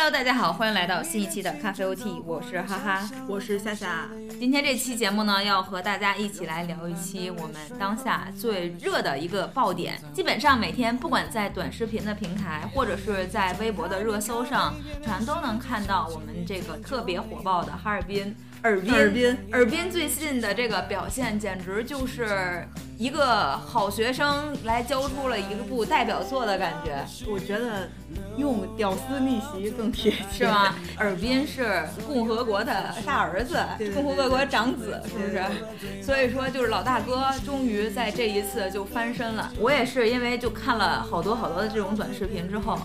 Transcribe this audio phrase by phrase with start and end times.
[0.00, 4.08] Hello，大家好，欢迎来到新一期的咖啡 OT，我是哈哈，我是夏夏。
[4.38, 10.00] 今天这期节目呢，要和大家一起来聊一期我们当下最热的一个爆点。
[10.14, 14.72] 基本上每天，不管在短视频的平台，或者是在微博的热搜上，
[15.04, 18.32] 全都能看到我们这个特别火爆的哈尔滨。
[18.62, 22.66] 尔滨，尔滨，尔滨最近的这个表现，简直就是
[22.98, 27.04] 一个好学生来交出了一部代表作的感觉。
[27.30, 27.88] 我觉得
[28.36, 30.74] 用“屌丝逆袭”更贴切，是吗？
[30.96, 33.60] 尔滨是共和国的大儿子，
[33.94, 36.02] 共和国长子，是不是？
[36.02, 39.52] 所以说，就是老大哥终于在这一次就翻身了。
[39.60, 42.76] 我也是因为就看了好多好多的这种短视频之后，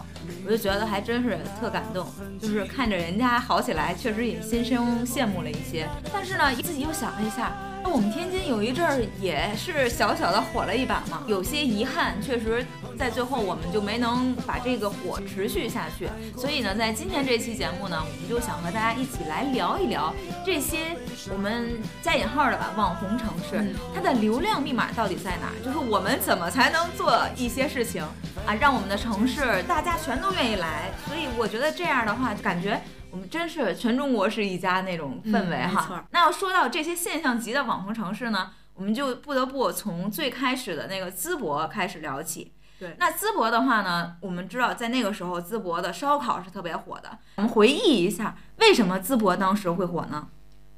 [0.45, 2.05] 我就觉得还真是特感动，
[2.39, 5.62] 就是看着人家好起来，确实也心生羡慕了一。
[5.63, 7.53] 些，但是呢，自己又想了一下，
[7.83, 12.65] 那我们天津有一阵儿也是小小的火了一把嘛，有些遗憾，确实
[12.97, 16.09] 在最后我们就没能把这个火持续下去。
[16.37, 20.13] 所以呢，在今天这期节目呢，我们就想和大家一起来聊一聊
[20.45, 20.95] 这些
[21.31, 25.51] 我们加引号的吧网红城市，它的流量密码到底在哪？
[25.63, 28.03] 就是我们怎么才能做一些事情
[28.45, 30.91] 啊，让我们的城市大家全都愿意来。
[31.05, 32.81] 所以我觉得这样的话，感觉。
[33.13, 36.03] 我们真是全中国是一家那种氛围哈。
[36.09, 42.53] 那要说到这些现象级的网红城市呢，我们就不得不从最开始的那个淄博开始聊起。
[42.79, 47.19] 对，那淄博的话呢，我们知道在那个时候淄博的烧烤是特别火的。
[47.35, 50.29] 我们回忆一下，为什么淄博当时会火呢？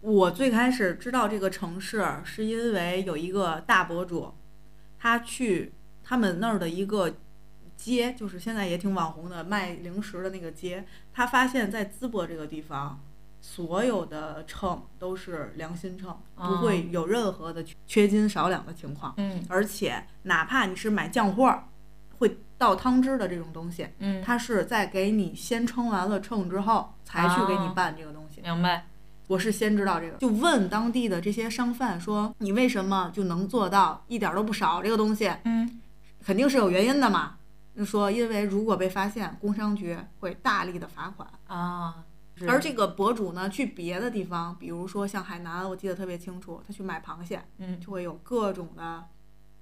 [0.02, 4.33] 我最开始知道这个城市是因为有一个大博主，
[5.00, 5.72] 他去
[6.03, 7.13] 他们那儿的一个。
[7.78, 12.99] 街就是现在也挺网红的卖零食的那个街，他发现，在淄博这个地方，
[13.39, 19.13] 所有的秤都是良心秤，不会有任何的缺斤少两的情况。
[19.16, 21.63] 嗯，而且哪怕你是买酱货，
[22.17, 28.41] 会倒汤汁的这种东西，嗯，他是在给你先称完了秤之后，才去给你办这个东西。
[28.41, 28.88] 明白？
[29.28, 35.31] 我是先知道这个，就问当地的这些商贩说，你为什么就能做到一点都不少这个东西？
[35.45, 35.81] 嗯，
[36.25, 37.38] 肯定是有原因的嘛。
[37.75, 42.06] 就说，因为如果被发现，工商局会大力的罚款啊。
[42.47, 49.06] 而这个博主呢，去别的地方，比如说像海南，我记得特别清楚，他去买螃蟹，嗯，就会有各种的，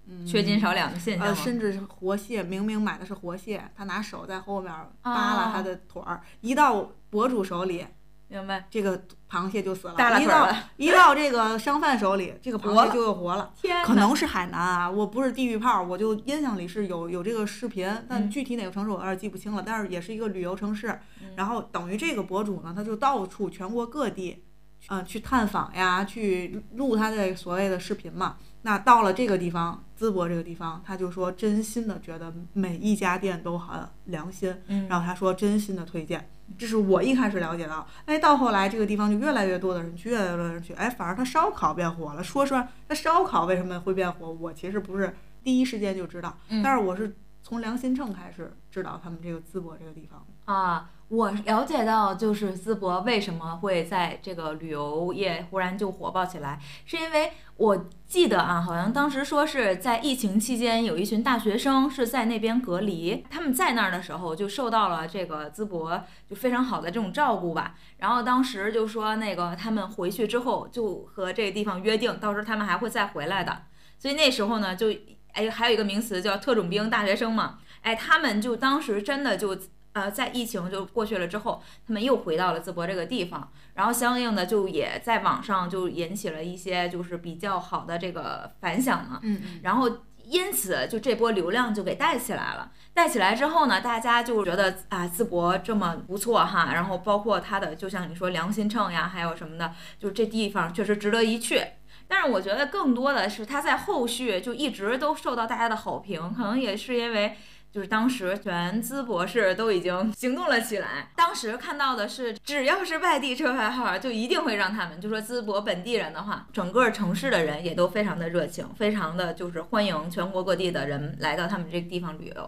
[0.07, 1.27] 嗯，缺斤少两的现象。
[1.27, 7.85] 呃，甚至是活蟹，明明买的是活蟹，他拿手在后面扒拉他的腿儿，一到博主手里。
[8.33, 8.99] 明白，这个
[9.29, 9.93] 螃蟹就死了。
[10.19, 13.53] 一到一到这个商贩手里，这个螃蟹就又活了。
[13.61, 19.61] 天，可能是海南啊，我不是地域炮，我就印象里是有有这个视频，但具体哪个城市我有点记不清了。
[19.63, 20.99] 但是也是一个旅游城市，
[21.35, 24.43] 然后等于这个博主呢，他就到处全国各地，
[24.87, 28.37] 嗯，去探访呀，去录他的所谓的视频嘛。
[28.63, 34.55] 那到了这个地方，淄博这个地方，他就说真心的觉得每一家店都很良心，
[34.89, 36.27] 然后他说真心的推荐。
[36.57, 42.23] 这是我一开始了解到，哎，到后来这个地方就越来越多的人去，越来越多的人去，哎，反而它烧烤变火了。
[42.23, 50.89] 说说它烧烤为什么会变火，我其实不是第一时间就知道，但是我是从良心秤开始知道他们这个淄博这个地方啊。
[51.09, 67.75] 我了解到，就是淄博为什么会在这个旅游业忽然就火爆起来，是因为我记得啊，好像当时说是在疫情期间，有一群大学生是在那边隔离，他们在那儿的时候就受到了这个淄博就非常好的这种照顾吧。
[67.97, 73.65] 然后当时就说那个他们回去之后就和这个地方约定，到时候他们还会再回来的。
[73.99, 74.87] 所以那时候呢，就
[75.33, 79.55] 哎还有一个名词叫特种兵大学生嘛，哎，他们就当时真的就。
[79.93, 89.19] 呃，在疫情就过去了之后，他们又回到了淄博这个地方，然后相应的就也在网上就引起了一些就是比较好的这个反响嘛。
[89.21, 89.59] 嗯嗯。
[89.61, 101.61] 然后因此就这波流量就给带起来了，带起来之后呢，大家就觉得啊，淄博这么不错哈，然后包括它的就像你说良心秤呀，还有什么的，就这地方确实值得一去。
[102.07, 107.37] 但是我觉得更多的是它在后续就一直都受到大家的好评，可能也是因为。
[107.73, 111.09] 就是当时全淄博市都已经行动了起来。
[111.15, 115.01] 当时看到的是，只要是外地车牌号，就一定会让他们。
[115.01, 122.47] 就说淄博本地人的话，整个城市的人也都非常的热情，非常的就是欢迎全国各地的人来到他们这个地方旅游。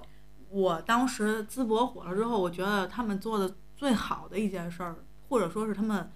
[0.51, 4.98] 我当时淄博火了之后，我觉得他们做的最好的一件事儿，
[5.30, 6.12] 或者说是他们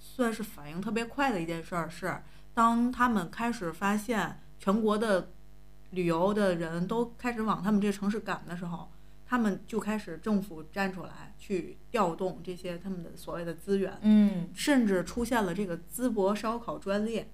[0.00, 2.20] 算是反应特别快的一件事儿，是
[2.52, 5.28] 当他们开始发现全国的。
[5.92, 8.90] 旅游的人都开始往他们这个城市赶的时候，
[9.26, 17.30] 他们就开始政府站出来去调动这些他们的所谓的资源，嗯，甚至出现了这个淄博烧烤专列，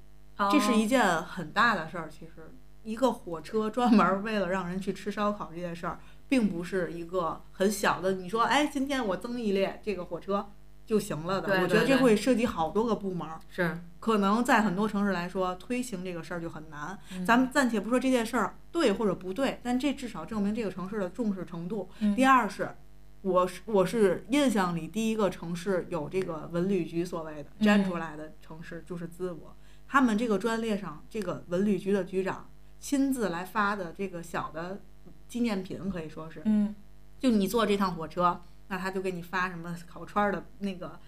[0.52, 2.08] 这是一件很大的事儿。
[2.08, 8.12] 其实，一个火车专门为了让人去吃烧烤这件事儿，并不是一个很小的。
[8.12, 10.50] 你说，哎，今天我增一列这个火车
[10.88, 11.48] 就行了的。
[11.48, 16.98] 对我觉得这会涉及好多个部门，是，可能在很多城市来说，推行这个事儿就很难。
[17.12, 21.90] 嗯咱们暂且不说这件事儿对或者不对，但这至少证明这个城市的重视程度。
[22.00, 22.74] 嗯第二是，
[23.20, 29.54] 我是我是印象里第一个城市有这个文旅局所谓的嗯站出来的城市就是淄博，
[29.86, 32.48] 他们这个专列上，这个文旅局的局长
[32.80, 34.80] 亲自来发的这个小的
[35.28, 36.74] 纪念品，可以说是，嗯
[37.18, 40.98] 就你坐这趟火车，那他就给你发什么烤串儿的那个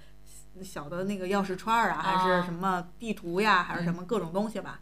[0.62, 4.80] 小的那个钥匙串儿啊，还啊是什么地图呀，还是什么各种东西吧。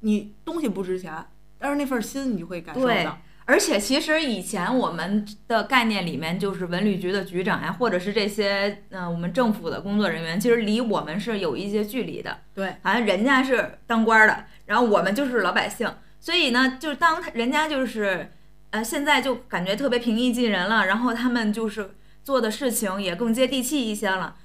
[0.00, 1.26] 你东西不值钱，
[1.58, 3.18] 但是那份心你就会感受对到。
[3.46, 12.38] 而且其实以前我们的概念里面，就是文旅局的局长呀，或者是这些嗯、呃我们政府的工作人员，其实离我们是有一些距离的。
[12.54, 18.30] 对，好像人家是当官儿的，然后我们就是老百姓，所以呢，就是当人家就是
[18.70, 21.90] 呃现在就感觉特别平易近人了，然后他们就是
[22.22, 24.36] 做的事情也更接地气一些了，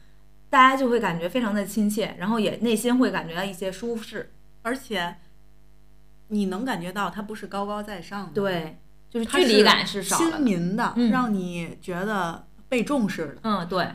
[0.49, 4.31] 大家就会感觉非常的亲切，然后也内心会感觉到一些舒适。
[4.61, 5.17] 而且
[6.29, 8.79] 你能感觉到他不是高高在上的，，对，
[9.09, 10.41] 就是距离感是少亲。
[10.41, 13.37] 民的，嗯让你觉得被重视的。
[13.43, 13.87] 嗯，对，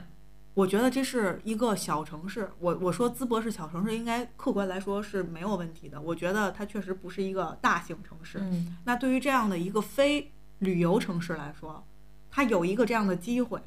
[0.55, 6.00] 我觉得这是一个小城市，我我说淄博是小城市，应该客观来说是没有问题的。
[6.00, 8.38] 我觉得它确实不是一个大型城市。
[8.41, 10.31] 嗯，那对于这样的一个非
[10.61, 11.85] 旅游城市来说，
[12.31, 13.61] 它有一个这样的机会，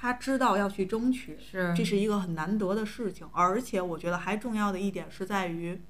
[0.00, 3.26] 他知道要去争取，是，这是一个很难得的事情。
[3.32, 5.82] 而且我觉得还重要的一点是在于，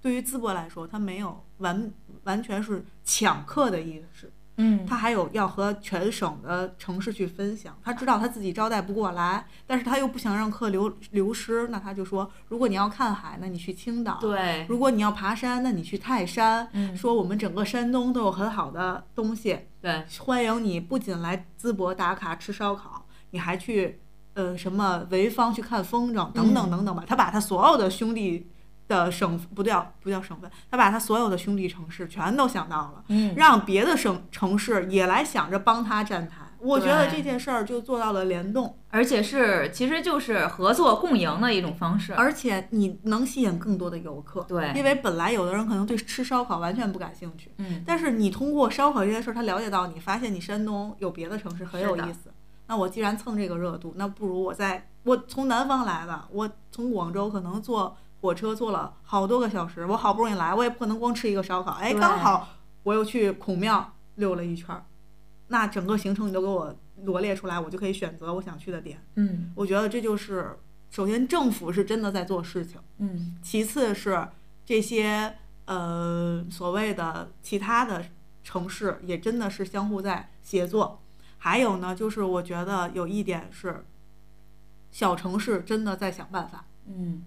[0.00, 1.90] 对于淄博来说，他没有完
[2.22, 7.76] 完全是抢客的意识，嗯，他还有要和全省的城市去分享。
[7.82, 16.68] 他知道他自己招待不过来，但是他又不想让客流流失，那他就说，如果你要看海，那你去青岛；对，如果你要爬山，那你去泰山。
[16.72, 22.97] 嗯，说我们整个山东都有很好的东西，对，欢迎你不仅来淄博打卡吃烧烤，
[23.30, 24.00] 你还去
[24.34, 27.04] 呃什么潍坊去看风筝等等等等吧。
[27.06, 28.50] 他把他所有的兄弟
[28.86, 33.04] 的省不叫不叫省份，他把他所有的兄弟城市全都想到了。
[33.08, 36.44] 嗯，让别的省城市也来想着帮他站台。
[36.60, 42.12] 我觉得这件事儿就做到了联动，而且是其实就是合作共赢的一种方式。
[42.14, 44.40] 而且你能吸引更多的游客。
[44.48, 52.32] 对因为本来有的人可能对吃烧烤完全不感兴趣，嗯，但是你通过烧烤这件事儿，他了解到你，发现你山东有别的城市很有意思。
[52.68, 62.48] 那我既然蹭这个热度，那不如我在我从南方来的，我从广州可能坐火车坐了好多个小时，我好不容易来，我也不可能光吃一个烧烤，哎，刚好
[62.82, 64.84] 我又去孔庙溜了一圈儿，
[65.48, 66.74] 那整个行程你都给我
[67.04, 69.02] 罗列出来，我就可以选择我想去的点。
[69.16, 70.58] 嗯我觉得这就是，
[70.90, 74.28] 首先政府是真的在做事情，嗯其次是
[74.66, 78.04] 这些呃所谓的其他的
[78.44, 81.00] 城市也真的是相互在协作。
[81.38, 83.84] 还有呢，就是我觉得有一点是，
[84.90, 87.24] 小城市真的在想办法，嗯，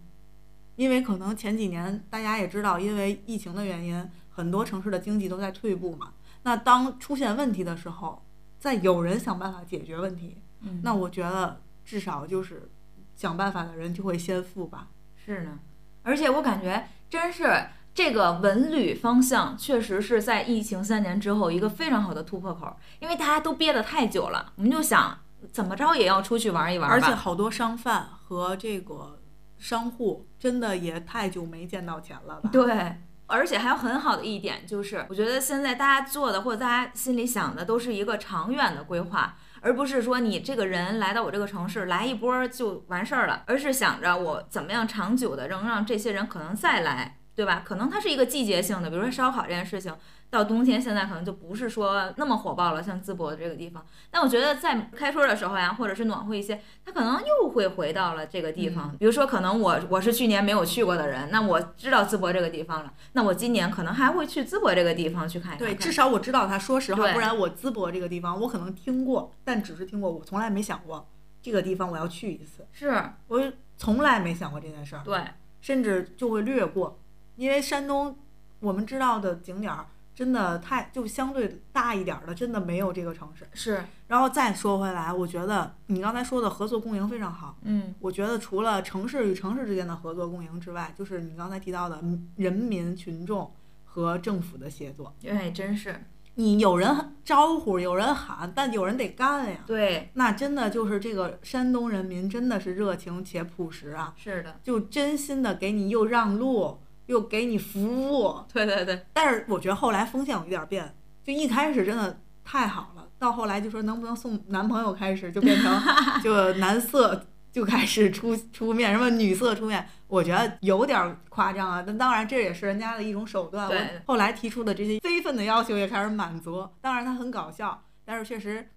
[0.75, 6.13] 因为可能前几年大家也知道，因为疫情的原因，很多城市的经济都在退步嘛。
[6.43, 8.23] 那当出现问题的时候，
[8.59, 12.69] 在有人想办法解决问题，嗯那我觉得至少就是
[13.15, 14.89] 想办法的人就会先富吧。
[15.15, 15.59] 是呢，
[16.03, 25.19] 而且我感觉真是这个文旅方向，确实是在疫情三年之后一个非常好的突破口，因为大家都憋得太久了，我们就想
[25.51, 26.95] 怎么着也要出去玩一玩吧。
[26.95, 29.19] 而且好多商贩和这个
[29.57, 32.49] 商户真的也太久没见到钱了吧？
[32.51, 47.17] 对，而且还有很好的一点就是，我觉得现在大家做的或者大家心里想的都是一个长远的规划，而不是说你这个人来到我这个城市来一波就完事儿了，而是想着我怎么样长久的能让这些人可能再来。
[47.41, 47.63] 对吧？
[47.65, 49.91] 可能它是一个季节性的，比如说烧烤这件事情，
[50.29, 53.83] 到冬天现在可能就不是说那么火爆了，像淄博这个地方。
[54.11, 58.95] 但我觉得在开春的时候呀，或者是暖和一些，它可能又会回到了这个地方。
[58.99, 65.67] 比如说，可能我我是去年没有去过的人，那我知道淄博这个地方了，那我今年可能还会去淄博这个地方去看一看。
[65.67, 66.59] 对，至少我知道它。
[66.59, 71.09] 说实话，不然我淄博这个地方我可能听过，但只是听过，我从来没想过
[71.41, 75.19] 这个地方我要去一次，是我从来没想过这件事儿，对，
[75.59, 76.99] 甚至就会略过，
[77.41, 78.15] 因为山东
[78.59, 83.47] 我们知道的景点儿真的太就相对大一点儿的，真的没有这个城市。
[83.53, 87.57] 是，然后再说回来，我觉得你刚才说的合作共赢非常好。
[87.63, 91.99] 嗯，我觉得除了城市与城市之间的合作共赢之外，就是你刚才提到的
[92.35, 93.51] 人民群众
[93.85, 95.11] 和政府的协作。
[95.27, 96.05] 哎，真是，
[96.35, 99.63] 你有人招呼，有人喊，但有人得干呀。
[99.65, 106.79] 对，那真的就是这个山东人民真的是热情且朴实啊，是的，就真心的给你又让路，
[107.11, 108.39] 又给你服务。
[108.53, 115.81] 对对对，但是我觉得后来风向有一点变，就一开始真的太好了，到后来就说能不能送男朋友开始，就变成
[116.23, 121.83] 就男色就开始出出面，什么女色出面，我觉得有点夸张啊。
[121.85, 123.69] 但当然这也是人家的一种手段。
[124.05, 128.69] 后来提出的这些非分的要求也开始满足，当然他很搞笑，但是确实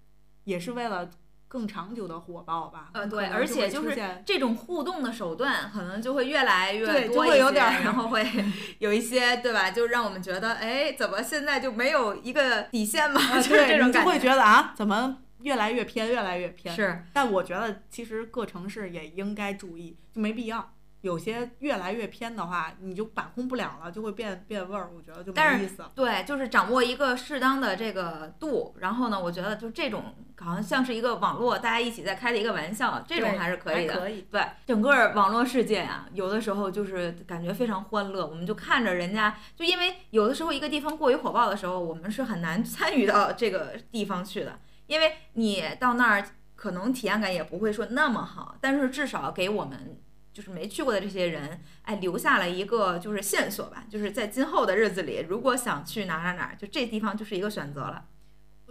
[0.43, 1.09] 也是为了
[1.54, 2.88] 更长久的火爆吧。
[2.94, 3.96] 呃，对，而且就是
[4.26, 8.26] 这种互动的手段，可能就会越来越对就多一些会有点然后会
[8.80, 9.70] 有一些，对吧？
[9.70, 13.20] 就让我们觉得，哎，怎么现在就没有一个底线吗？
[13.20, 16.75] 啊，就是这种感觉会觉得啊，怎么越来越偏，越来越偏。
[16.75, 20.73] 是，但我觉得其实各城市也应该注意，就没必要。
[21.04, 24.90] 有些越来越偏的话，你就把控不了了，就会变变味儿。
[24.96, 25.84] 我觉得就没意思。
[25.94, 28.75] 对，就是掌握一个适当的这个度。
[28.78, 30.02] 然后呢，我觉得就这种
[30.40, 33.99] 好像像是一个网络大家一起在开的一个玩笑，这种还是可以的。
[34.00, 34.23] 可以。
[34.30, 50.00] 对，整个网络世界啊，有的时候就是感觉非常欢乐，我们就看着人家，就因为有的时候一个地方过于火爆的时候，我们是很难 参与到这个地方去的，因为你到那儿可能体验感也不会说那么好，但是至少给我们
[50.35, 58.07] 就是没去过的这些人，哎，留下了一个就是线索吧，就是在今后的日子里，如果想去哪哪哪，就这地方就是一个选择了。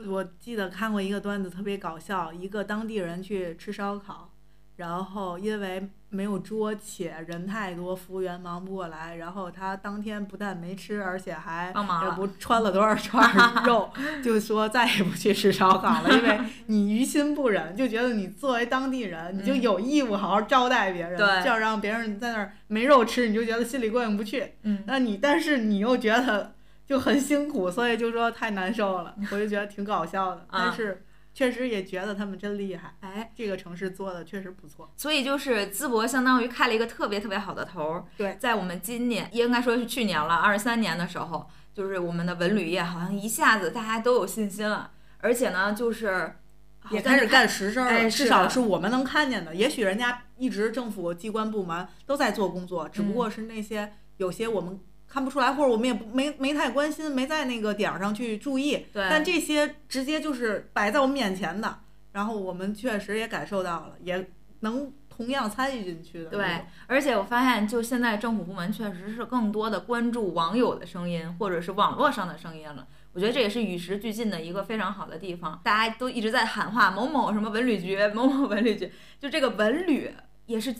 [0.07, 4.32] 我记得看过一个段子，特别搞笑，一个当地人去吃烧烤，
[4.83, 11.71] 然后因为没有桌且人太多，服务员忙不过来，然后他当天不但没吃，而且还
[12.17, 13.25] 不穿了多少串
[13.63, 13.89] 肉，
[14.21, 24.55] 就说再也不去吃烧烤了，因为你于心不忍，就觉得你作为当地人，你就嗯有义务好好招待别人，对这样让别人在那儿没肉吃，你就觉得心里过意不去。
[24.63, 26.53] 嗯，那你但是你又觉得
[26.85, 30.45] 就很辛苦，所以就说太难受了，我就觉得挺搞笑的。
[30.51, 34.91] 但是确实也觉得他们真厉害，哎，这个城市做的确实不错。
[34.95, 38.05] 所以就是淄博相当于开了一个特别特别好的头儿。
[38.15, 46.35] 对，在我们今年应该说是去年了，二三年的时候，就是我们的文旅业好像一下子大家都有信心了，而且呢，就是
[46.91, 49.55] 也开始干实事儿了，哎至少是我们能看见的。
[49.55, 54.79] 也许人家一直政府机关部门都在做工作，只不嗯过是那些有些我们
[55.13, 58.87] 看不出来，或者我们也不没没太关心，没在那个点儿上去注意。
[58.91, 61.81] 对，但这些直接就是摆在我们眼前的，
[62.13, 64.27] 然后我们确实也感受到了，也
[64.61, 66.65] 能同样参与进去的对。
[66.87, 72.87] 而且我发现，就现在政府部门确实是更多的关注网友的声音，或者是网络上的声音了。
[73.11, 75.61] 我觉得这也是与时俱进的一个非常好的地方。
[75.63, 80.11] 大家都一直在喊话某某什么文旅局，某某文旅局，就这个文旅
[80.47, 80.73] 也是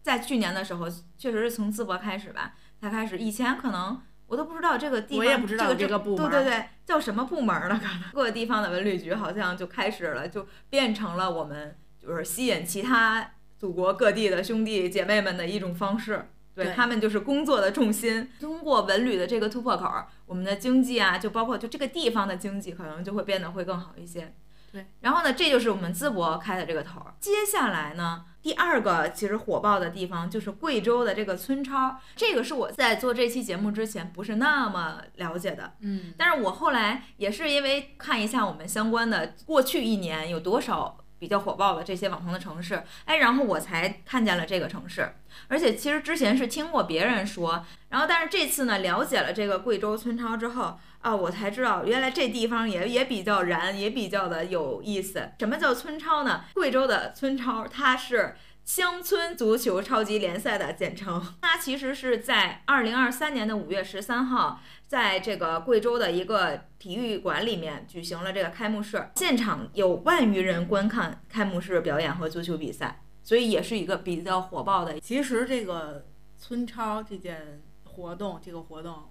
[0.00, 3.18] 在去年的时候，确实是从淄博开始吧，才开始。
[3.18, 7.78] 以前可能我都不知道这个地方，我也不知道这这个部门对对对，叫什么部门了？
[7.78, 16.28] 可能各个地方的文旅局好像就开始了，就变成了我们就是吸引其他祖国各地的兄弟姐妹们的一种方式。
[16.54, 18.28] 对对他们就是工作的重心。
[18.40, 24.34] 通过文旅的这个突破口儿，我们的经济啊，就包括就这个地方的经济，可能就会变得会更好一些。
[24.70, 27.14] 对，然后呢，这就是我们淄博开的这个头儿。
[27.18, 35.72] 接下来呢，第二个其实火爆的地方就是贵州的这个村超，这个是我在做这期节目之前不是那么了解的。
[35.80, 45.14] 嗯，但是我后来也是因为看一下我们相关的过去一年有多少比较火爆的这些网红的城市，哎，然后我才看见了这个城市。
[45.48, 55.30] 而且其实之前是听过别人说，然后但是这次呢了解了这个贵州村超之后啊，我才知道原来这地方也也比较燃，也比较的有意思。
[55.38, 56.44] 什么叫村超呢？
[56.54, 58.34] 贵州的村超它是。
[58.64, 75.00] 乡村足球超级联赛的简称，它其实是在二零二三年的五月十三号，在这个贵州的一个体育馆里面举行了这个开幕式，现场有万余人观看开幕式表演和足球比赛，所以也是一个比较火爆的。
[75.00, 76.04] 其实这个
[76.36, 79.04] 村超这件活动，这个活动，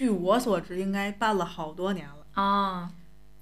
[0.00, 2.24] 据我所知，应该办了好多年了。
[2.32, 2.90] 啊，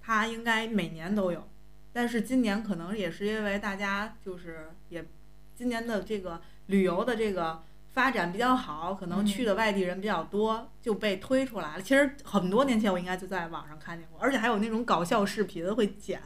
[0.02, 1.46] 它应该每年都有，
[1.92, 5.06] 但是今年可能也是因为大家就是也
[5.54, 11.80] 今年的这个旅游的这个发展比较好，可能去的外地人比较多，就被推出来了。
[11.80, 16.20] 其实很多年前我应该就在网上看见过，而且还有那种搞笑视频会剪。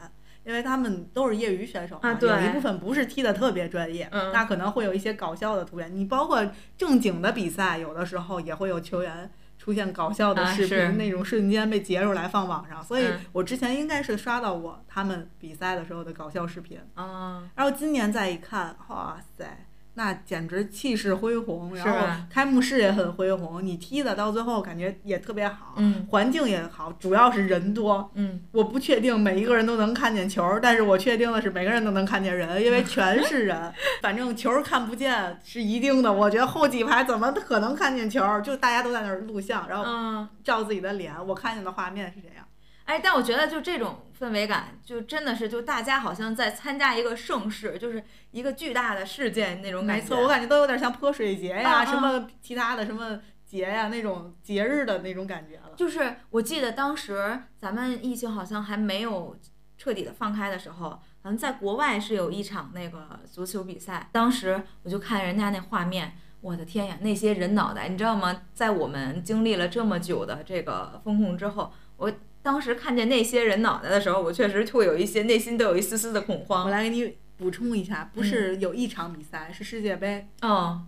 [0.45, 5.95] 因为他们都是业余选手嘛，啊有一部分不是踢的特别专业，嗯那可能会有一些搞笑的图片。
[5.95, 9.31] 你包括正经的比赛，有的时候也会有球员
[9.63, 12.83] 出现搞笑的视频，那种瞬间被截出来放网上。
[12.83, 16.77] 所以嗯我之前应该是刷到过他们比赛的时候的搞笑视频。
[16.95, 19.65] 啊，然后今年再一看，哇塞，
[19.95, 28.09] 那简直气势恢宏，然后开幕式也很恢宏，你踢的到最后感觉也特别好，嗯环境也好，主要是人多。
[28.15, 33.73] 嗯，我不确定每一个人都能看见球，但是我确定的是每个人都能看见人，因为全是人。
[34.01, 38.23] 反正球看不见是一定的，我觉得后几排怎么可能看见球？
[38.41, 42.42] 就大家都在那儿录像，然后嗯，照自己的脸，我看见的画面是这样。
[42.85, 50.03] 哎，但我觉得就这种氛围感，就真的是就大家好像在参加一个盛世，就是一个巨大的事件那种感觉。
[50.03, 55.71] 没错，我感觉都有点像泼水节呀，啊什么其他的什么节呀，那种节日的那种感觉了。
[55.75, 59.37] 就是我记得当时咱们疫情好像还没有
[59.77, 66.17] 彻底的放开的时候，好像在国外是有一场那个足球比赛，当时我就看人家那画面。
[66.41, 68.41] 我的天呀，那些人脑袋，你知道吗？
[68.53, 72.11] 在我们经历了这么久的这个风控之后，我
[72.43, 76.69] 当时看见那些人脑袋的时候，我确实会有一些内心都有一丝丝的恐慌我。
[76.69, 80.27] 来给你补充一下，不是有一场比赛，是世界杯。
[80.41, 80.85] 嗯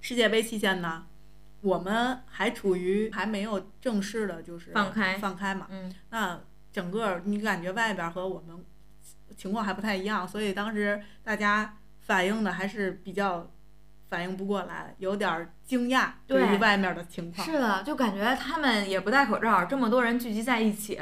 [0.00, 1.06] 世界杯期间呢，
[1.60, 5.66] 我们还处于还没有正式的，就是放开放开嘛。
[5.70, 6.40] 嗯那
[6.72, 8.64] 整个你感觉外边和我们
[9.36, 13.50] 情况还不太一样，所以当时大家反应的还是比较
[14.14, 17.44] 反应不过来，有点儿惊讶对于外面的情况。
[17.44, 21.00] 是的，就感觉他们也不戴口罩，这么多人聚集在一起，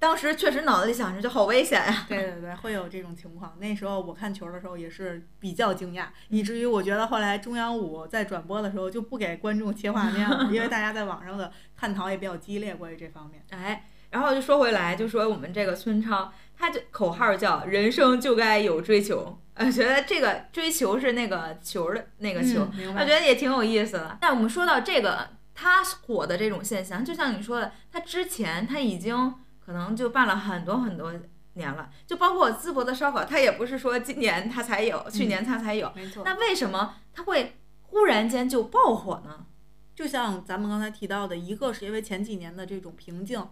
[0.00, 2.06] 当时确实脑子里想着就好危险呀。
[2.08, 3.56] 对对对，会有这种情况。
[3.60, 13.40] 那时候我看球的时候也是比较惊讶，以至于我觉得后来中央五在转播的时候就不给观众切画面了， 因为大家在网上的探讨也比较激烈关于这方面。
[13.50, 24.18] 哎，然后就说回来，就说我们这个孙超，他就口号叫“人生就该有追求”，呃，觉得这个追求是那个球的那个球，嗯、我白觉得也挺有意思的。
[24.20, 29.34] 但我们说到这个他火的这种现象，就像你说的，他之前他已经
[29.64, 31.12] 可能就办了很多很多
[31.54, 36.22] 年了，就包括淄博的烧烤，他也不是说今年他才有，去年他才有，没错。
[36.24, 39.46] 那为什么他会忽然间就爆火呢？
[39.94, 43.46] 就像咱们刚才提到的，一个是因为前几年的这种瓶颈，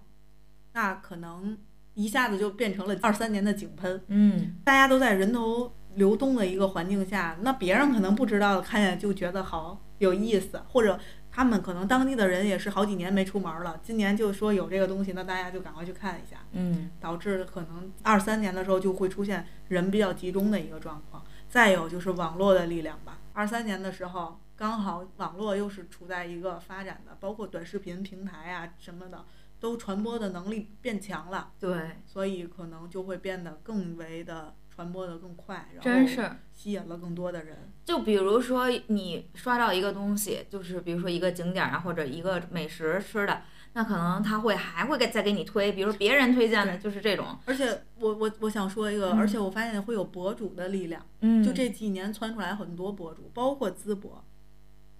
[0.72, 1.56] 那可能
[1.94, 4.02] 一下子就变成了二三年的井喷。
[4.08, 10.98] 嗯，大家都在人头流动的一个环境下，那别人可能不知道，看见就觉得好有意思，或者
[11.30, 21.22] 他们可能当地的人也是好几年没出门了，今年就说有这个东西，那大家就赶快去看一下，嗯，导致可能二三年的时候就会出现人比较集中的一个状况。
[21.48, 29.22] 再有就是网络的力量吧，二三年的时候刚好网络又是处在一个发展的，包括短视频平台啊什么的，
[29.62, 31.52] 都传播的能力变强了。
[31.60, 36.28] 对，所以可能就会变得更为的传播的更快，然后真是。
[36.52, 37.70] 吸引了更多的人。
[37.84, 43.42] 就比如说你刷到一个东西，就是比如说一个景点儿啊，或者一个美食吃的，
[43.74, 47.38] 那可能他会还会给再给你推，比如说别人推荐的，就是这种。
[47.46, 54.24] 而且我我我想说一个，嗯而且我发现会有博主的力量，嗯就这几年窜出来很多博主，包括淄博，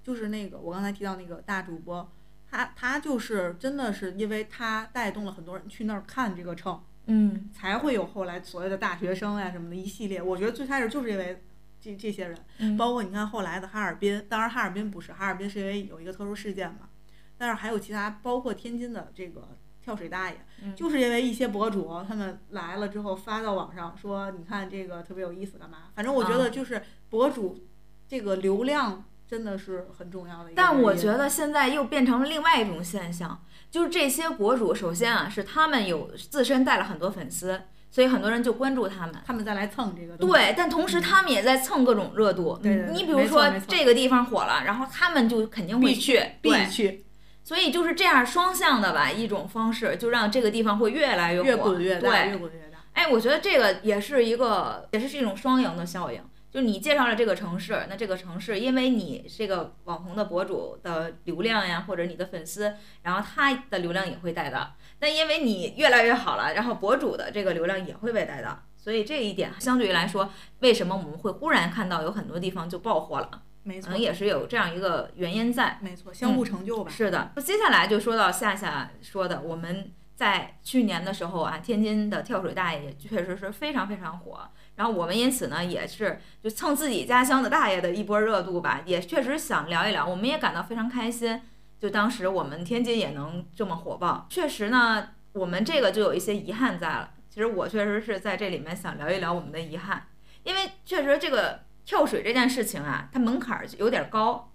[0.02, 2.10] 就是那个我刚才提到那个大主播，
[2.52, 10.20] 他他就是真的是因为他带动了很多人去那儿看这个秤，嗯才会有后来所谓的大学生呀、什么的一系列。
[10.20, 11.42] 我觉得最开始就是因为
[11.80, 12.38] 这这些人。
[12.58, 16.90] 嗯，包括你看后来的哈尔滨，当然哈尔滨不是，哈尔滨是因为有一个特殊事件嘛，
[17.38, 25.88] 但是还有其他，包括天津的这个跳水大爷，嗯就是因为一些博主他们来了之后发到网上说，你看这个特别有意思干嘛？
[25.94, 27.66] 反正我觉啊得就是博主
[28.06, 30.52] 这个流量真的是很重要的一个。
[30.54, 39.14] 但我觉得现在又变成了另外一种现象，就是这些博主，首先啊是他们有自身带了很多粉丝，所以很多人就关注他们。
[39.24, 42.60] 他们再来蹭这个对，但同时他们也在蹭各种热度。
[42.62, 47.06] 对对对你比如说这个地方火了，然后他们就肯定会必去，对必去，
[47.42, 52.80] 所以就是这样双向的吧，一种方式，就让这个地方会越来越火，越滚越大，对，越滚越大。
[52.92, 56.20] 哎，我觉得这个也是一个，也是是一种双赢的效应。
[56.52, 64.74] 就你介绍了这个城市，那这个城市因为你这个网红的博主的流量呀，或者你的粉丝，然后他的流量也会带到。
[65.00, 73.42] 那因为你越来越好了，然后博主的这个流量也会被带到，所以这一点相对于来说，为什么我们会忽然看到有很多地方就爆火了？
[73.62, 75.78] 没错可能，也是有这样一个原因在。
[75.80, 76.90] 没错，相互成就吧。
[76.90, 84.48] 是的，那接下来就说到夏夏说的，我们在去年的时候啊，天津的跳水大爷也确实是非常非常火。
[84.76, 91.40] 然后我们因此呢，也是就蹭自己家乡的大爷的一波热度吧，也确实想聊一聊，我们也感到非常开心。
[91.78, 97.10] 就当时我们天津也能这么火爆，确实呢，我们这个就有一些遗憾在了。
[97.28, 100.06] 其实我确实是在这里面想聊一聊我们的遗憾，
[100.44, 104.48] 因为确实这个跳水这件事情啊，它门槛儿有点高。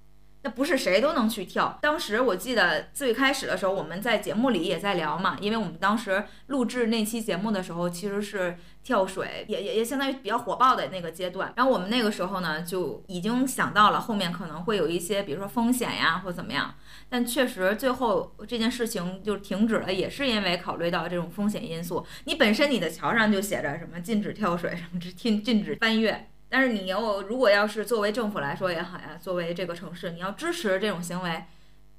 [0.44, 1.80] 那不是谁都能去跳。
[1.82, 8.56] 当时我记得最开始的时候，我们在节目里也在聊嘛，因为我们当时录制那期节目的时候，其实是
[8.88, 11.52] 跳水，也也也相当于比较火爆的那个阶段。
[11.58, 16.74] 然后我们那个时候呢，就已经想到了后面可能会有一些，比如说风险呀或怎么样。
[17.10, 22.08] 但确实最后这件事情就停止了，也是因为考虑到这种风险因素。
[22.24, 26.30] 你本身你的桥上就写着什么禁止跳水，什么禁禁止翻越。
[26.48, 31.44] 但是你要如果要是作为政府来说也好呀，作为这个城市，你要支持这种行为，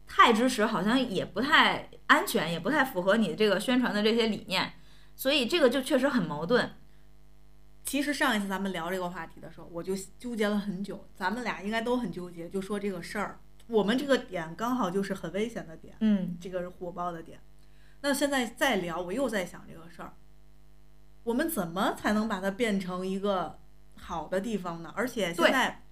[0.07, 4.73] 太支持，好像也不太安全，也不太符合你这个宣传的这些理念，
[5.19, 6.71] 所以这个就确实很矛盾。
[7.85, 17.41] 其实上一次咱们聊这个话题的时候，我就纠结了很久，咱们俩应该都很纠结，就说这个事儿，我们这个点刚好就是很危险的点，嗯，这个是火爆的点。
[18.03, 20.15] 那现在再聊，我又在想这个事儿，
[21.25, 23.59] 我们怎么才能把它变成一个
[23.97, 24.93] 好的地方呢？
[24.95, 25.83] 而且现在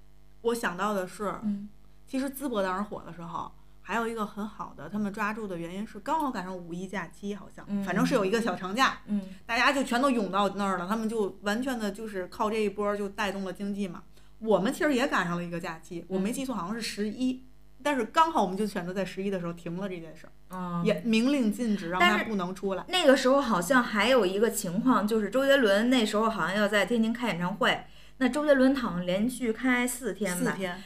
[0.43, 1.69] 我想到的是，嗯
[2.07, 3.51] 其实淄博当时火的时候，
[3.87, 7.85] 还有一个很好的，他们抓住的原因是刚好赶上五一假期，好像，嗯。
[7.85, 9.23] 反正是有一个小长假，嗯。
[9.47, 14.03] 大家就全都涌到那儿了，他们就完全的就是靠这一波就带动了经济嘛。
[14.41, 17.45] 我们其实也赶上了一个假期，我没记错好像是十一、
[17.81, 22.85] 但是刚好我们就选择在十一的时候停了这件事儿，嗯，也明令禁止让他不能出来。
[22.89, 27.87] 那个时候好像还有一个情况，就是周杰伦那时候好像要在天津开演唱会，
[28.19, 30.83] 那周杰伦好像连续开四天吧，四天，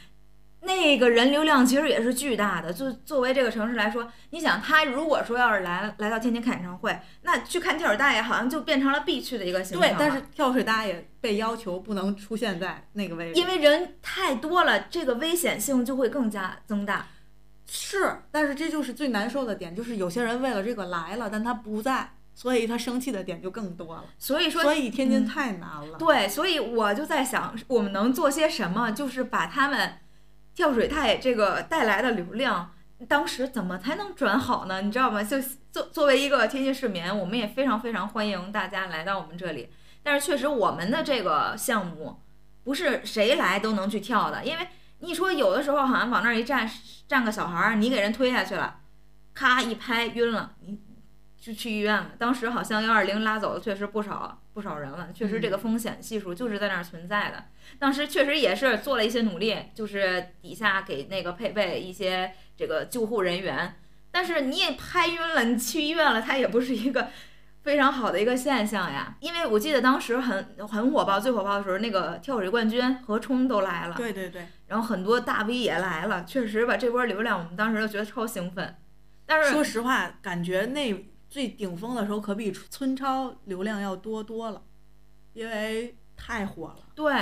[0.63, 2.73] 那个人流量其实也是巨大的。
[2.73, 17.07] 就作为这个城市来说，你想他如果说要是来来到天津看演唱会，那去看跳水大爷好像就变成了必去的一个行程。，对但是跳水大爷被要求不能出现在那个位置，因为人太多了，这个危险性就会更加增大。
[17.73, 24.05] 是，但是这就是最难受的点，就是有些人为了这个来了，但他不在，所以他生气的点就更多了。
[24.19, 25.97] 所以说，所以天津嗯太难了。
[25.97, 29.95] 对，所以我就在想，我们能做些什么，就是把他们
[30.55, 32.73] 跳水太这个带来的流量，
[33.09, 34.83] 当时怎么才能转好呢？
[34.83, 35.23] 你知道吗？
[35.23, 35.41] 就
[35.73, 39.71] 作作为一个天津市民，我们也非常非常欢迎大家来到我们这里。
[40.03, 42.21] 但是确实，我们的这个项目
[42.65, 44.67] 不是谁来都能去跳的，因为
[44.99, 46.69] 你说有的时候好像往那儿一站，
[47.07, 48.81] 站个小孩儿，你给人推下去了，
[49.33, 50.79] 咔一拍晕了，你
[51.41, 52.11] 就去医院了。
[52.19, 57.47] 当时好像幺二零拉走的确实不少不少人了，确实这个风险系数就是在那儿存在的。
[57.79, 63.75] 当时确实也是做了一些努力，就是底下给那个配备一些这个救护人员。
[64.13, 67.09] 但是你也拍晕了，你去医院了，它也不是一个
[67.63, 69.17] 非常好的一个现象呀。
[69.21, 78.77] 因为我记得当时很很火爆，最火爆的时候，那个跳水冠军何冲都来了，对对对，然后很多大 V 也来了，确实把这波流量，我们当时就觉得超兴奋。
[79.25, 84.61] 但是说实话，感觉那最顶峰的时候可比村超流量要多多了，
[85.33, 86.81] 因为太火了。
[86.95, 87.15] 对，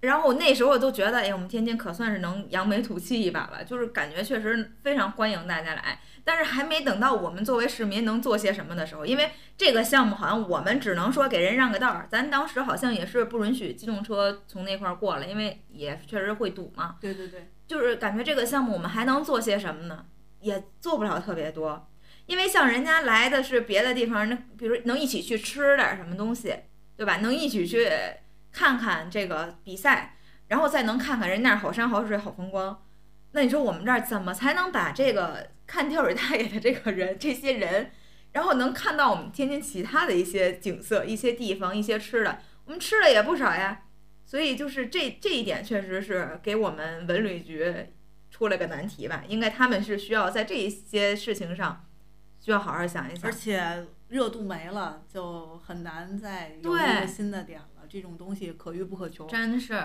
[0.00, 6.00] 然后我那时候都觉得，哎，我们天津可算是能扬眉吐气一把了，就是感觉确实非常欢迎大家来。
[6.24, 16.96] 但是还没等到我们作为市民能做些什么的时候，因为这个项目好像我们只能说给人让个道儿，咱当时好像也是不允许机动车从那块儿过了，因为也确实会堵嘛。
[17.00, 20.06] 对对对，就是感觉这个项目我们还能做些什么呢？
[20.40, 21.88] 也做不了特别多，
[22.28, 26.54] 因为像人家来的是别的地方，那比如能一起去吃点什么东西，
[26.94, 27.16] 对吧？
[27.16, 27.90] 能一起去
[28.52, 32.84] 看看这个比赛，然后再能看看人那好山好水好风光。
[33.32, 37.92] 那你说我们这儿怎么才能把这个看跳水大爷的这个人这些人，
[38.32, 42.40] 然后能看到我们天津其他的一些景色、一些地方、一些吃的？
[42.66, 43.84] 我们吃的也不少呀。
[44.26, 47.74] 所以就是这这一点确实是给我们文旅局
[48.30, 51.87] 出了个难题吧，应该他们是需要在这一些事情上
[52.48, 53.30] 需要好好想一想而。
[53.30, 57.86] 且热度没了，就很难再有一个新的点了。
[57.86, 59.26] 这种东西可遇不可求。
[59.26, 59.84] 真是，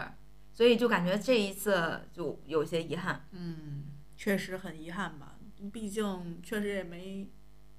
[0.53, 3.25] 所以就感觉这一次就有些遗憾。
[3.31, 3.83] 嗯，
[4.15, 5.35] 确实很遗憾吧，
[5.73, 7.29] 毕竟确实也没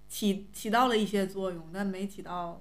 [0.06, 2.60] 起起到了一些作用，但没起到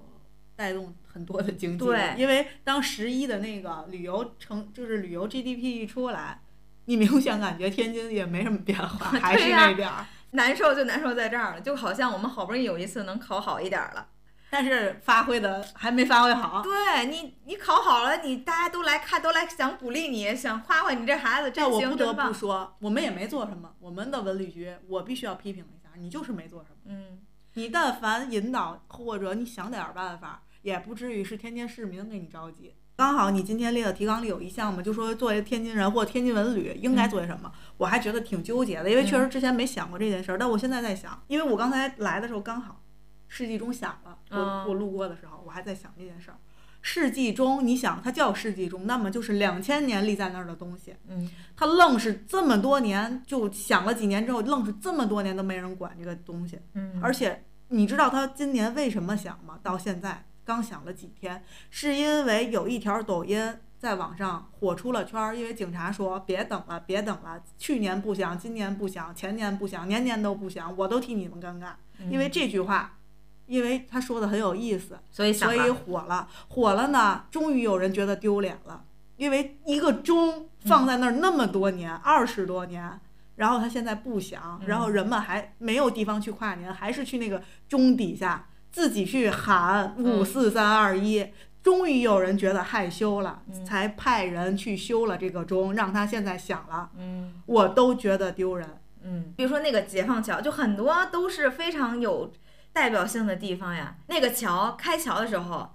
[0.56, 1.84] 带动很多的经济。
[1.84, 6.40] 对因为当十一的那个旅游成就是旅游 GDP 一出来，
[6.86, 10.06] 你明显感觉天津也没什么变化， 还是那点儿。
[10.34, 14.08] 难受就难受在这儿了，就好像我们好不容易有一次能考好一点儿了，
[14.50, 16.60] 但是发挥的还没发挥好。
[16.60, 22.32] 对你，你考好了，你大家都来看，都来想鼓励你，想夸夸你这孩子真行，但我不得不。
[22.32, 23.72] 说，我们也没做什么。
[23.78, 26.76] 我们的文旅局，我必须要批评一下，你就是没做什么。
[26.86, 27.20] 嗯，
[27.54, 32.74] 你但凡引导或者你想点儿办法，也不至于是天天市民给你着急。
[32.96, 42.82] 刚好你今天列的提纲里有一项嘛，就说作为天津人或天津文旅应该做些什么，我还觉得挺纠结的，因为确实之前没想过这件事儿，但我现在在想，因为我刚才来的时候刚好
[43.26, 46.38] 世纪钟响了，我、嗯我路过的时候我还在想这件事儿。
[46.86, 56.58] 世纪钟，你想它叫世纪钟，那么就是两千年立在那儿的东西，嗯，它愣是这么多年就想了几年之后，愣是这么多年都没人管这个东西。
[56.74, 59.58] 嗯，而且你知道它今年为什么响吗？
[59.62, 71.72] 到现在刚响了几天，是因为有一条抖音在网上火出了圈儿，因为警察说别等了，别等了，去年不响，今年不响，前年不响，年年都不响，我都替你们尴尬。
[72.10, 72.98] 因为嗯这句话，
[73.46, 76.28] 因为他说的很有意思，所以所以火了。
[76.48, 78.84] 火了呢，终于有人觉得丢脸了，
[79.16, 83.00] 因为一个钟放在那儿那么多年，二十多年，
[83.36, 91.24] 然后他现在不想，然后嗯人们还没有地方去跨年，还是去那个钟底下自己去喊五嗯四三二一。
[91.62, 96.90] 终于有人觉得害羞了，嗯才派人去修了这个钟，让他现在响了。
[96.98, 98.68] 嗯我都觉得丢人。
[99.02, 102.32] 嗯，比如说那个解放桥，就很多都是非常有
[102.72, 103.96] 代表性的地方呀。
[104.08, 105.70] 那个桥开桥的时候，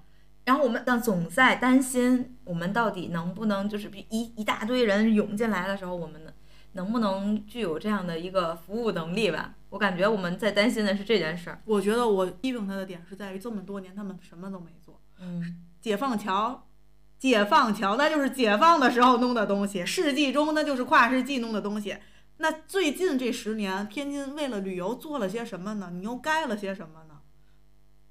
[0.45, 6.23] 然后我们呢总在担心，我们到底能不能就是比一一大堆人涌进来的时候，我们
[6.73, 9.53] 能能不能具有这样的一个服务能力吧？
[9.69, 11.61] 我感觉我们在担心的是这件事儿。
[11.65, 14.99] 我觉得我批评他的点是在于这么多年他们什么都没做。
[15.19, 16.67] 嗯解放桥，
[17.19, 21.97] 解放桥那就是解放的时候弄的东西，世纪中那就是跨世纪弄的东西。
[22.37, 25.91] 那最近这十年，天津为了旅游做了些什么呢？
[25.93, 27.19] 你又盖了些什么呢？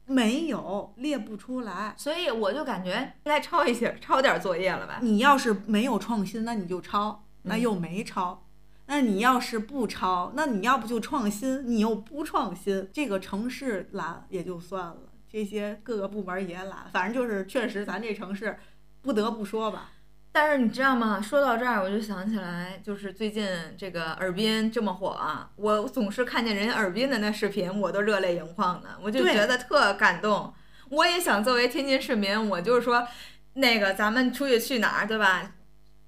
[0.04, 1.94] 没有，列不出来。
[1.96, 4.98] 所以我就感觉应该抄一些，抄点作业了吧？
[5.00, 8.44] 你要是没有创新，那你就抄，那嗯又没抄。
[8.90, 14.96] 那你要是不抄，那你要不就创新，你又不创新，这个城市懒也就算了，
[15.30, 18.58] 这些各个部门也懒，反正就是确实咱这城市
[19.02, 19.90] 不得不说吧，
[20.32, 21.20] 但是你知道吗？
[21.20, 23.46] 说到这儿，我就想起来，就是最近
[23.76, 30.54] 这个尔滨这么火啊，我总是看见人家尔滨的那视频，我都热泪盈眶的，我就觉得特感动。
[30.88, 33.06] 我也想作为天津市民，我就是说，
[33.52, 35.52] 那个咱们出去去哪儿，对吧？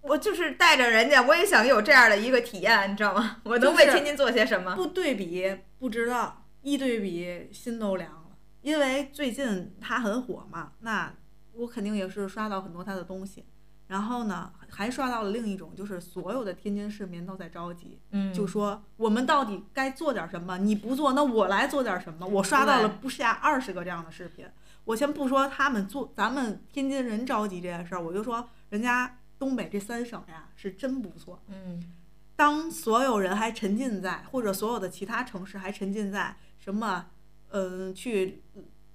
[0.03, 3.37] 我就是带着人家，我也想有这样的一个体验，你知道吗？
[3.45, 4.75] 我能为天津做些什么？
[4.75, 8.21] 不对比不知道，一对比心都凉了。
[8.63, 11.13] 因为最近他很火嘛，那
[11.53, 13.45] 我肯定也是刷到很多他的东西，
[13.89, 20.59] 然后呢，还刷到了另一种，就是所有的天津市民都在着急，嗯，就说我们到底该做点什么？
[20.59, 22.27] 你不做，那我来做点什么？
[22.27, 24.47] 我刷到了不下二十个这样的视频。
[24.85, 31.42] 我先不说他们做，咱们天津人着急这件事儿，我就说人家东北这三省呀是真不错。
[31.48, 31.83] 嗯
[32.37, 37.07] 当所有人还沉浸在，或者所有的其他城市还沉浸在什么，
[37.48, 38.42] 嗯、去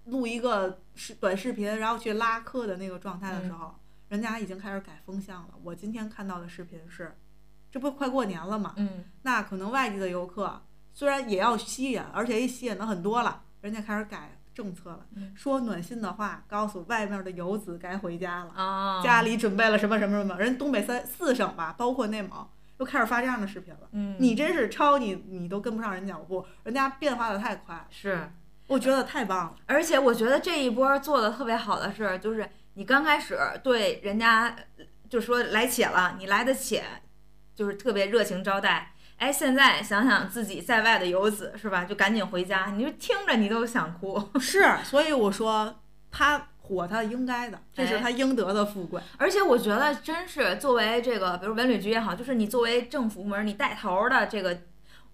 [0.05, 3.75] 录一个视短视频，然后去拉客的那个状态的时候，
[4.09, 5.49] 人家已经开始改风向了。
[5.63, 7.15] 我今天看到的视频是，
[7.69, 8.73] 这不快过年了嘛？
[8.77, 18.51] 嗯那可能外地的游客虽然也要吸引，而且也吸引了很多了，人家开始改政策了，嗯说暖心的话，告诉外面的游子该回家了。
[18.55, 23.81] 啊，家里准备了什么什么什么，人东北三四省吧，包括内蒙，又开始发这样的视频了。
[23.91, 28.31] 嗯，你真是抄你，你都跟不上人脚步，人家变化的太快，是。
[28.67, 29.55] 我觉得太棒了。
[29.67, 34.55] 而且我觉得这一波做的特别好的是，就是你刚开始对人家
[35.07, 36.83] 就说来且了，你来得且，
[37.53, 38.93] 就是特别热情招待。
[39.17, 44.21] 哎，现在想想自己在外的游子是吧，就赶紧回家，你就听着你都想哭。
[44.39, 49.01] 是，所以我说他火，他应该的，这是哎他应得的富贵。
[49.17, 54.59] 而且我觉得真是作为这个，比如文旅局也好，就是你作为政府部门，你带头儿的这个，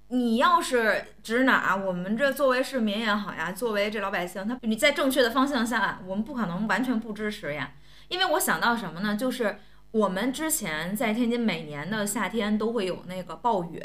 [0.08, 7.72] 你要是指哪，我们这作为市民也好呀，作为这老百姓，他你在正确的方向下，我们不可能完全不支持呀。
[8.08, 9.16] 因为我想到什么呢？
[9.16, 9.60] 就是
[9.92, 13.84] 我们之前在天津每年的夏天都会有那个暴雨。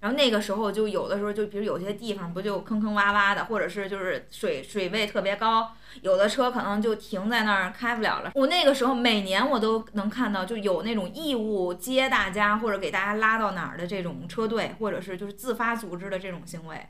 [0.00, 8.32] 然后那个时候就有的时候就比如有些地方不就坑坑洼洼的，或者是就是水水位特别高，有的车可能就停在那儿开不了了。
[8.34, 16.84] 我那个时候每年我都能看到，就有那种义务接大家或者给大家拉到哪儿的这种车队，或者是就是自发组织的这种行为。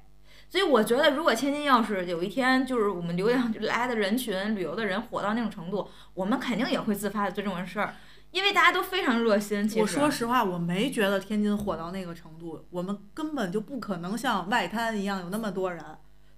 [0.48, 7.94] 所以我觉得，如果天津要是有一天就是我们留洋来的人群、旅游的人火到那种程度，我们肯定也会自发的做这种事儿，
[8.32, 9.68] 因为大家都非常热心。
[9.68, 15.84] 其实我说实话，我没觉得天津火到那个程度，我们根本就不可能像外滩一样有那么多人，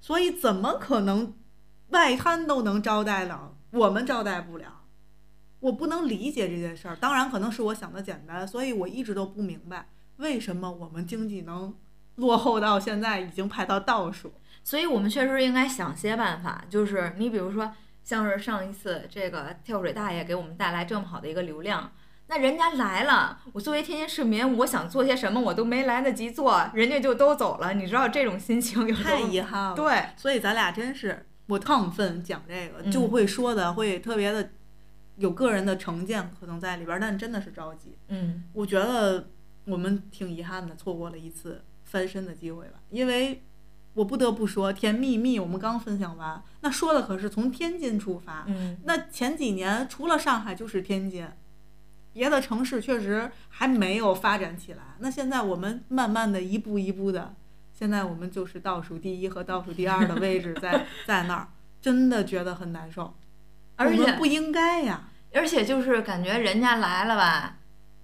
[0.00, 1.35] 所以怎么可能
[1.88, 4.83] 外滩都能招待了，我们招待不了？
[5.61, 6.96] 我不能理解这件事儿。
[6.96, 11.74] 当然，可能是我想的简单，所以我一直都不明白为什么我们经济能
[12.16, 14.35] 落后到现在已经排到倒数。
[14.62, 17.72] 所以我们确实应该想些办法，就是你比如说，
[18.04, 21.90] 像是上一次这个跳水大爷给我们带来这么好的一个流量，
[22.26, 29.74] 那人家来了，我作为天津市民，我想做些什么我都没来得及做，人家就都走了，你知道这种心情有太多遗憾了。
[29.74, 34.50] 对，所以咱俩真是我亢奋讲这个，嗯就会说的会特别的
[35.16, 37.96] 有个人的成见可能在里边儿，但真的是着急。
[38.08, 39.28] 嗯我觉得
[39.64, 42.80] 我们挺遗憾的，错过了一次翻身的机会吧。
[42.90, 43.42] 因为
[43.94, 48.44] 我不得不说，《甜蜜蜜》我们刚分享完，那说的可是从天津出发。
[48.46, 51.26] 嗯，那前几年除了上海就是天津，
[52.12, 54.83] 别的城市确实还没有发展起来。
[54.98, 57.35] 那现在我们慢慢的一步一步的，
[57.72, 61.48] 现在我们就是倒数第一和倒数第二的位置在 在那儿，
[61.80, 63.14] 真的觉得很难受。
[63.76, 65.09] 而且不应该呀。
[65.33, 67.57] 而且就是感觉人家来了吧，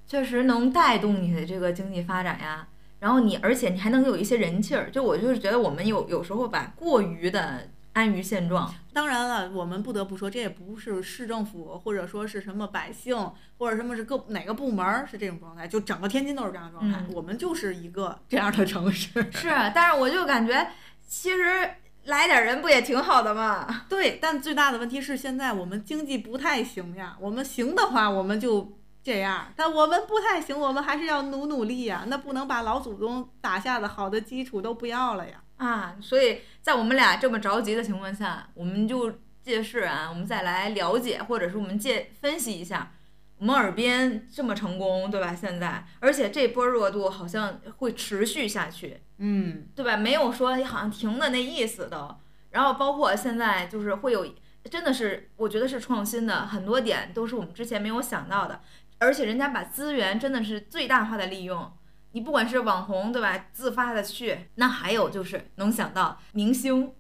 [0.06, 2.66] 确实能带动你的这个经济发展呀。
[3.00, 4.88] 然后你而且你还能有一些人气儿。
[4.90, 8.72] 就我就是觉得我们有有时候吧，过于的安于现状。
[8.92, 13.16] 当然了，我们不得不说，这也不是市政府或者说是什么百姓
[13.58, 16.98] 或者什么是各哪个部门儿是这种状态，就整个天津都是这样的状态。
[17.00, 19.08] 嗯我们就是一个这样的城市。
[19.32, 20.70] 是，但是我就感觉
[21.06, 21.70] 其实
[22.04, 23.84] 来点人不也挺好的吗？
[23.88, 27.16] 对，但最大的问题是现在我们经济不太行呀。
[27.20, 32.04] 我们行的话，我们就这样；但我们不太行，我们还是要努努力呀。
[32.06, 35.42] 那不能把老祖宗打下的好的基础都不要了呀。
[35.56, 42.92] 啊，所以在我们俩这么着急的情况下，我们就借势啊，我们再来了解，或者是我们借分析一下，
[43.38, 45.34] 我们耳边这么成功，对吧？
[45.34, 49.96] 现在，而且这波热度好像会持续下去，嗯，对吧？
[49.96, 52.16] 没有说好像停的那意思都。
[52.50, 54.26] 然后包括现在就是会有，
[54.64, 58.60] 真的是我觉得是创新的，很多点都是我们之前没有想到的，
[59.00, 61.72] 而且人家把资源真的是最大化的利用。
[62.12, 66.92] 你不管是网红对吧，自发的去，那还有就是能想到明星，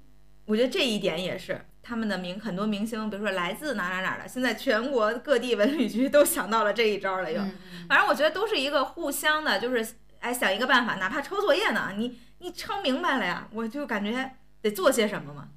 [0.46, 7.40] 我觉得这一点也是他们的明很多明星，比如说来自哪哪哪的，现在全国各地文旅局都想到了这一招了又。
[7.40, 7.52] 嗯
[7.88, 14.32] 反正我觉得都是一个互相的，就是哎想一个办法，哪怕抄作业呢，你你抄明白了呀，我就感觉
[14.62, 15.48] 得做些什么嘛。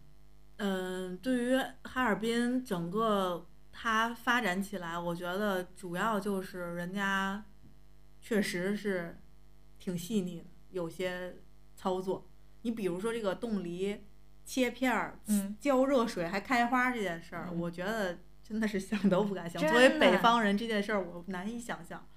[0.57, 3.45] 嗯，对于哈尔滨整个
[3.83, 7.43] 它发展起来，我觉得主要就是人家
[8.21, 9.19] 确实是
[9.77, 11.35] 挺细腻的，有些
[11.75, 12.29] 操作。
[12.61, 14.05] 你比如说这个冻梨
[14.45, 19.61] 切片儿，嗯，浇热水还开花这件事儿，嗯我觉得真的是想都不敢想。
[19.61, 22.07] 作为北方人，这件事儿我难以想象。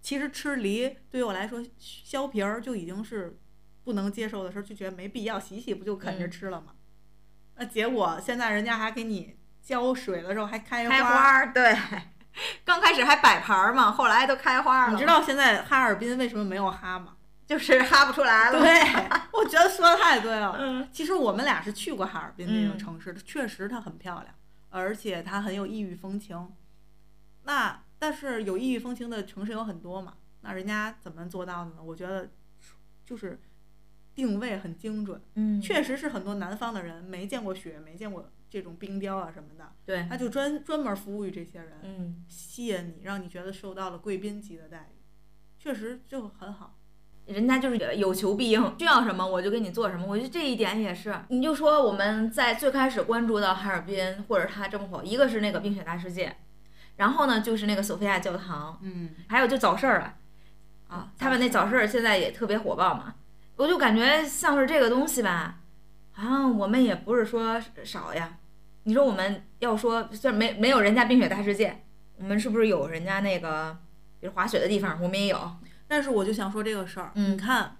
[0.00, 3.40] 其实吃梨对于我来说，削皮儿就已经是
[3.82, 6.76] 不能接受的事儿，就觉得没必要，洗洗不就啃着嗯吃了吗？
[7.56, 9.36] 那结果现在人家还给你
[9.68, 11.76] 浇水的时候还开开花花儿，对，
[12.64, 14.92] 刚开始还摆盘儿嘛，后来都开花了。
[14.94, 17.16] 你知道现在哈尔滨为什么没有哈吗？
[17.46, 18.58] 就是哈不出来了。
[18.58, 18.80] 对，
[19.30, 20.56] 我觉得说的太对了。
[20.58, 24.34] 嗯 其实我们俩是去过哈尔滨那个嗯城市的，确实它很漂亮，
[24.70, 26.50] 而且它很有异域风情。
[27.42, 31.82] 那但是有异域风情的城市有很多嘛，那人家怎么做到的呢？
[31.82, 32.30] 我觉得
[33.04, 33.38] 就是
[34.14, 44.98] 定位很精准，嗯，确实是很多南方的人没见过雪，没见过这种冰雕啊什么的，对，他就专专门服务于这些人，嗯，吸引你，让你觉得受到了贵宾级的待遇，
[45.58, 46.74] 确实就很好。
[47.26, 50.06] 人家就是有求必应，需要什么我就给你做什么。
[50.06, 56.36] 我觉得这一点也是，你就说我们在最开始关注到哈尔滨或者它这么火，一个是那个冰雪大世界，
[56.96, 59.10] 然后呢就是那个索菲亚教堂，嗯。
[59.28, 60.14] 还有就早市儿啊。
[60.88, 63.16] 啊，他们那早市儿现在也特别火爆嘛，
[63.56, 65.60] 我就感觉像是这个东西吧，
[66.18, 68.38] 好像我们也不是说少呀。
[68.82, 71.84] 你说我们要说，虽然没没有人家冰雪大世界，
[72.16, 73.78] 我们是不是有人家那个，
[74.18, 75.56] 比如滑雪的地方，我们也有。
[75.86, 77.76] 但是我就想说这个事儿，嗯你看，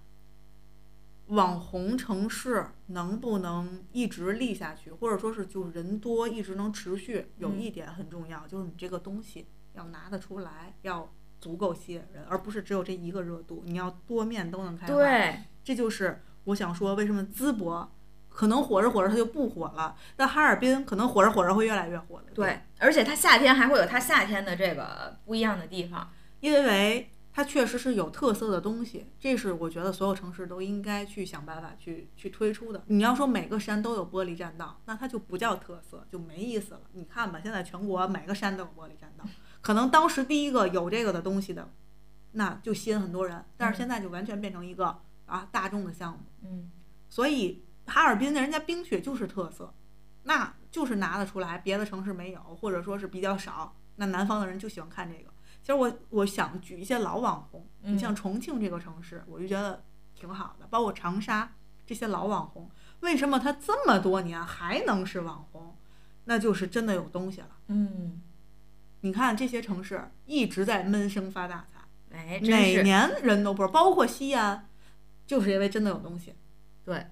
[1.27, 17.90] 网红城市能不能一直立下去，或者说是就人多一直能持续，有嗯一点很重要，就是你这个东西要拿得出来，要足够吸引人，而不是只有这一个热度，你要多面都能开花。，对，这就是我想说，为什么淄博
[18.38, 22.31] 可能火着火着它就不火了，但哈尔滨可能火着火着会越来越火的。
[22.33, 26.09] 对，而且它夏天还会有它夏天的这个不一样的地方。
[26.38, 32.85] 因为它确实是有特色的东西，这是我觉得所有城市都应该去想办法去去推出的。
[32.87, 36.83] 你要说每个山都有玻璃栈道，那它就不叫特色，就没意思了。
[36.92, 39.24] 你看吧，现在全国每个山都有玻璃栈道，
[39.61, 41.68] 可能当时第一个有这个的东西的，
[42.31, 46.20] 那就吸引很多人，但是现在就完全变成一个啊大众的项目。
[46.44, 46.70] 嗯，
[47.09, 49.74] 所以哈尔滨的人家冰雪就是特色，
[50.24, 53.74] 那就是拿得出来，别的城市没有，或者说是比较少。
[53.96, 55.31] 那南方的人就喜欢看这个。
[55.61, 61.53] 其实我我想举一些老网红，你嗯像重庆这个城市，我就觉得挺好的，包括长沙
[61.85, 62.70] 这些老网红，
[63.01, 65.77] 为什么他这么多年还能是网红？
[66.24, 67.51] 那就是真的有东西了。
[67.68, 68.20] 嗯，
[69.00, 74.69] 你看这些城市一直在闷声发大财，哎，哪年人都不是，包括西安，
[75.27, 76.35] 就是因为真的有东西。
[76.85, 77.06] 对，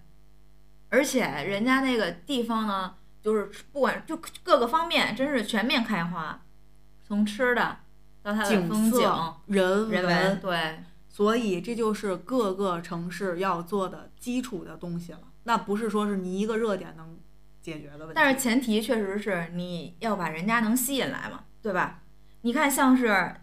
[0.89, 6.43] 而且人家那个地方呢，就是不管就各个方面，真是全面开花，
[7.07, 7.79] 从吃的
[8.23, 15.21] 到它的景风景、人文，对，所以这就是各个城市要做的基础的东西了。
[15.45, 17.19] 那不是说是你一个热点能
[17.61, 18.13] 解决的问题。
[18.15, 22.03] 但是前提确实是你要把人家能吸引来嘛，对吧？
[22.43, 23.35] 你看像是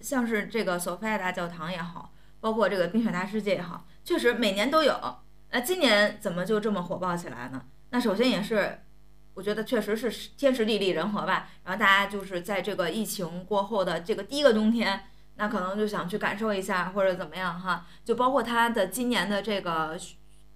[0.00, 5.16] 像是这个索菲亚大教堂也好，包括这个冰雪大世界也好，确实每年都有。
[5.52, 7.64] 那今年怎么就这么火爆起来呢？
[7.90, 8.82] 那首先也是，
[9.34, 11.48] 我觉得确实是天时地利人和吧。
[11.64, 17.86] 然后大家就是在这个疫情过后的这个第一个冬天，那可能就想去感受一下或者怎么样哈。
[18.04, 19.98] 就包括它的今年的这个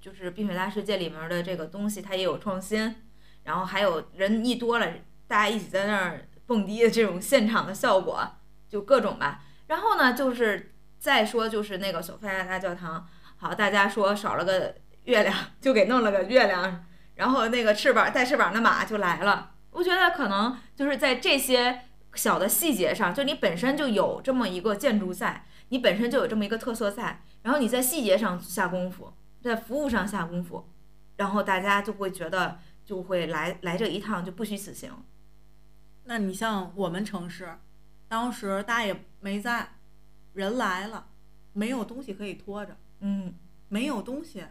[0.00, 2.94] 就是冰雪大世界里面的这个东西，它也有创新，
[3.42, 4.86] 然后还有人一多了，
[5.26, 8.24] 大家一起在那儿蹦迪的这种现场的效果，
[8.68, 9.42] 就各种吧。
[9.66, 16.84] 然后呢，就是再说就是那个索菲亚大教堂，好，大家说少了个月亮，就给弄了个月亮，
[17.14, 19.52] 然后那个翅膀带翅膀的马就来了。
[19.70, 21.82] 我觉得可能就是在这些
[22.14, 30.68] 小的细节上，就你本身就有这么一个建筑在，你本身就有这么一个特色在，然后你在细节上下功夫，在服务上下功夫，
[31.16, 34.90] 然后大家就会觉得就会来来这一趟就不虚此行。
[36.04, 37.58] 那你像我们城市，
[38.08, 39.70] 当时大家也没在，
[40.34, 41.06] 人来了，
[41.52, 43.34] 没有东西可以拖着，嗯，
[43.68, 44.44] 没有东西，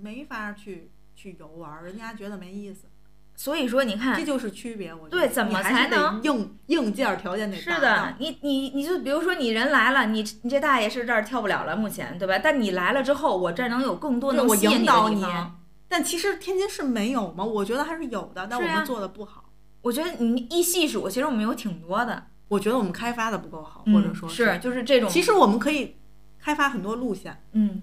[0.00, 2.86] 没法去去游玩，人家觉得没意思。
[3.34, 4.92] 所以说你看这，就是区别。
[4.92, 12.36] 我觉得对怎么才能硬硬件条件得是的，你你你就比如说你人来了，你你这大爷是这儿跳不了了，目前对吧？
[12.42, 15.60] 但你来了之后，我这儿能有更多能吸引你的地方。
[15.86, 17.44] 但其实天津市没有吗？
[17.44, 19.44] 我觉得还是有的，但我们做的不好。
[19.82, 25.94] 我觉得你一细数，其实我们有挺多的，我觉得我们开发的不够好，或者说嗯是就是这种，其实我们可以
[26.40, 27.40] 开发很多路线。
[27.52, 27.82] 嗯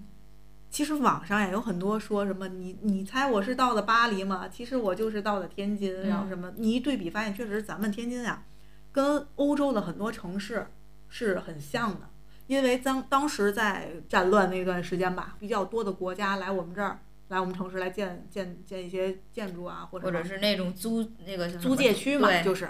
[0.76, 4.46] 其实网上也有很多说什么你你猜我是到的巴黎吗？
[4.50, 8.44] 其实我就是到的天津，然后什么你一对比发现，确实咱们天津呀，
[8.92, 10.68] 跟欧洲的很多城市
[11.08, 12.10] 是很像的。
[12.48, 17.00] 因为当当时在战乱那段时间吧，比较多的国家来我们这儿，
[17.30, 22.70] 来我们城市来建建建一些建筑啊，或者或者是那种租那个叫什租么界区嘛，就是，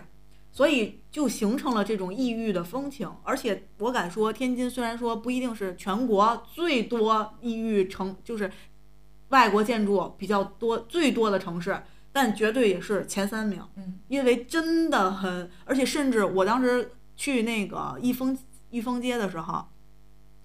[0.55, 3.11] 所以就形成了这种异域的风情。
[3.23, 8.49] 而且我敢说，天津虽然说不一定是全国最多异域城，就是
[9.27, 11.83] 外国建筑比较多最多的城市，
[12.13, 13.61] 但绝对也是前三名。
[13.75, 18.37] 嗯，因为真的很，而且甚至我当时去那个益丰
[18.69, 19.65] 益丰街的时候，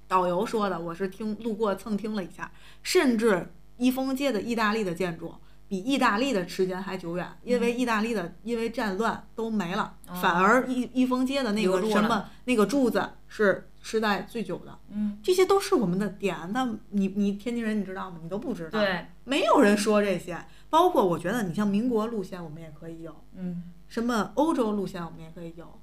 [0.08, 2.50] 导游说的，我是听路过蹭听了一下，
[2.82, 5.36] 甚至益丰街的意大利的建筑。
[5.70, 16.36] 比意大利的时间还久远，因为意大利的因为战乱都没了，反而一一封街的那个什么那个柱子是时代最久的，嗯，这些都是我们的点。
[16.52, 18.18] 那你你天津人你知道吗？
[18.20, 20.44] 你都不知道，对，没有人说这些。
[20.68, 25.80] 包括我觉得你像民国路线我们也可以有，嗯什么欧洲路线我们也可以有，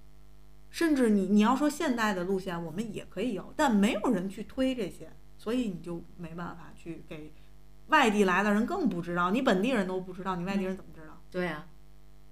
[0.69, 7.31] 甚至你你要说现代的路线我们也可以有，但没有人去推这些，所以你就没办法去给
[7.87, 11.21] 外地来的人更不知道，你本地人都不知道，你外地人怎么知道？
[11.31, 11.65] 对呀、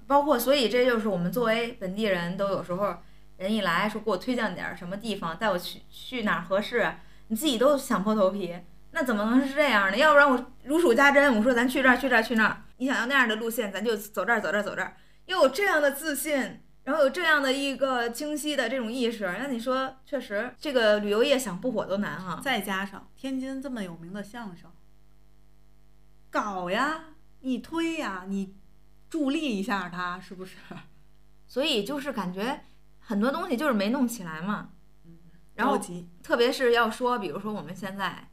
[0.07, 2.97] 包括所以这就是我们作为本地人都有时候
[3.37, 6.95] 人一来说给我推荐点儿什么地方，带我去去哪儿合适，
[7.27, 8.57] 你自己都想破头皮，
[8.91, 9.97] 那怎么能是这样呢？
[9.97, 14.95] 要不然我如数家珍，我说咱去这儿去这儿去那儿，你想要那样的路线，咱就走这儿走这儿走这儿，
[15.25, 16.61] 要有这样的自信。
[16.85, 22.39] 然后有这样的一个清晰的这种意识，那你说确实这个旅游业想不火都难哈。
[22.43, 24.69] 再加上天津这么有名的相声，
[26.35, 27.05] 搞呀，
[27.39, 28.53] 你推呀，你
[29.09, 30.57] 助力一下他，是不是？
[31.47, 32.65] 所以就是感觉
[32.99, 34.71] 很多东西就是没弄起来嘛。
[35.53, 35.79] 然后
[36.21, 38.27] 特别是要说，比如说我们现在，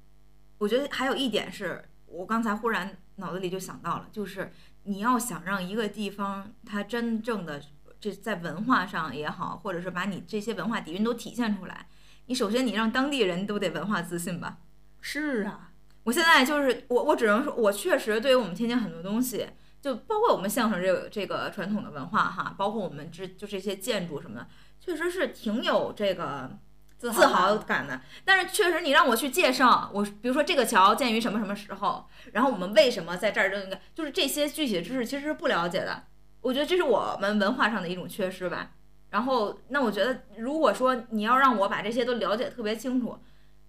[0.58, 7.62] 我觉得还有一点是我刚才忽然脑子里就想到了，就是你要想让一个地方它真正的
[8.00, 11.86] 这在文化上也好，或者是把你这些文化底蕴都体现出来，
[12.26, 14.58] 你首先你让当地人都得文化自信吧。
[15.00, 15.71] 是啊，
[16.04, 19.46] 我现在就是我，我只能说，我确实对于我们天津很多东西，
[19.80, 24.46] 就包括我们相声这个这个传统的文化哈，包括我们这就这些建筑什么的，
[24.80, 26.50] 确实是挺有这个
[26.98, 28.00] 自自豪豪感的。
[28.24, 36.04] 但是确实，你让我去介绍，我比如说这个桥建于什么什么时候，然后我们为什么在这儿就应该，就是这些具体的知识其实是不了解的。
[36.40, 38.72] 我觉得这是我们文化上的一种缺失吧。
[39.10, 43.18] 然后，那我觉得如果说你要让我把这些都了解特别清楚，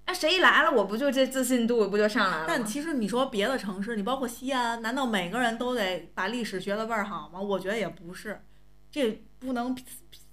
[0.05, 2.45] 那谁一来了，我不就这自信度不就上来了？
[2.47, 7.39] 但其实你说别的城市，你包括西安，难道每个人都得把历史学的倍儿好吗？
[7.39, 8.43] 我觉得也不是，
[8.91, 9.73] 这不能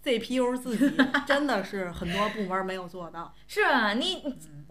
[0.02, 3.32] CPU 自己， 真的是很多部门没有做到。
[3.46, 4.22] 是啊，你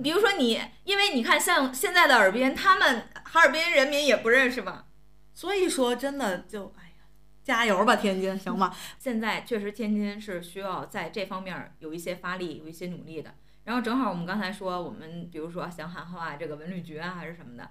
[0.03, 4.87] 比如说你，因为你看像现在的尔滨，他们哈尔滨人民也不认识吧？
[5.33, 7.05] 所以说，真的就哎呀，
[7.41, 8.75] 加油吧，天津，行吗？
[8.97, 13.33] 现在确实天津是需要在这方面有一些发力，有一些努力的。
[13.69, 17.69] 然后正好我们刚才说，我们比如说想喊话这个文旅局啊，还是什么的。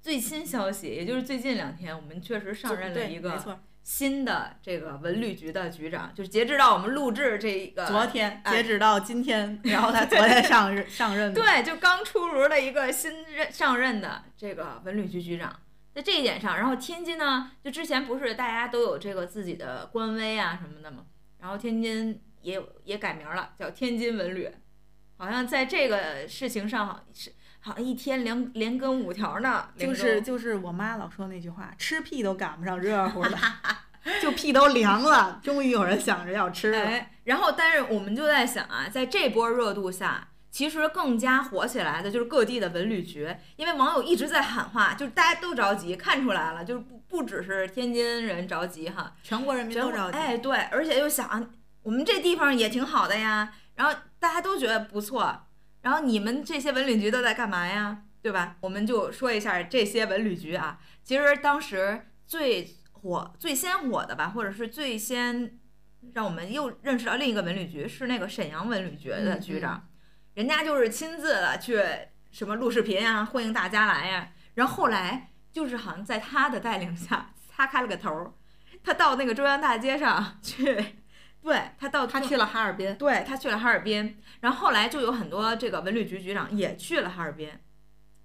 [0.00, 3.60] 最新消息，也就是最近两天，我们确实上任了一个。
[3.82, 11.42] 新的这个文旅局的局长，就是截止到我们录制这个昨天哎截止到今天，然后他昨天上任上任的。
[11.42, 15.58] 对，就刚出炉的一个新任上任的这个文旅局局长，
[15.92, 21.04] 在这一点上，然后天津呢，就之前不是大家都有这个自己的官微啊什么的嘛，
[21.40, 24.48] 然后天津也有也改名了，叫天津文旅，
[25.22, 33.38] 好像在这个事情上，好是好像一天连连跟五条呢，就是就是我妈老说那句话，吃屁都赶不上热乎的，
[34.20, 37.06] 就屁都凉了，终于有人想着要吃了。
[37.22, 40.26] 然后，但是我们就在想啊，在这波热度下。
[40.50, 50.18] 其实更加火起来的就是各地的文旅局，因为网友一直在喊话，就是大家都着急，看出来了，就是不不只是天津人着急哈，全国人民都着急。
[50.18, 51.50] 哎，对，而且又想
[51.82, 55.48] 我们这地方也挺好的呀，然后大家都觉得不错，
[55.80, 58.04] 然后你们这些文旅局都在干嘛呀？
[58.22, 58.56] 对吧？
[58.60, 65.58] 我们就说一下这些文旅局啊，其实当时最火、最先火的吧，或者是最先
[66.12, 69.88] 让我们又认识到另一个文旅局是那个沈阳文旅局的局长。
[70.34, 71.82] 人家就是亲自的去
[72.30, 74.30] 什么录视频呀，欢迎大家来呀。
[74.54, 78.32] 然后后来就是好像在他的带领下， 他开了个头儿，
[78.84, 81.01] 他到那个中央大街上去，
[81.42, 84.16] 对他到他去了哈尔滨，对他去了哈尔滨。
[84.40, 87.50] 然后后来就有很多这个文旅局局长也去了哈尔滨，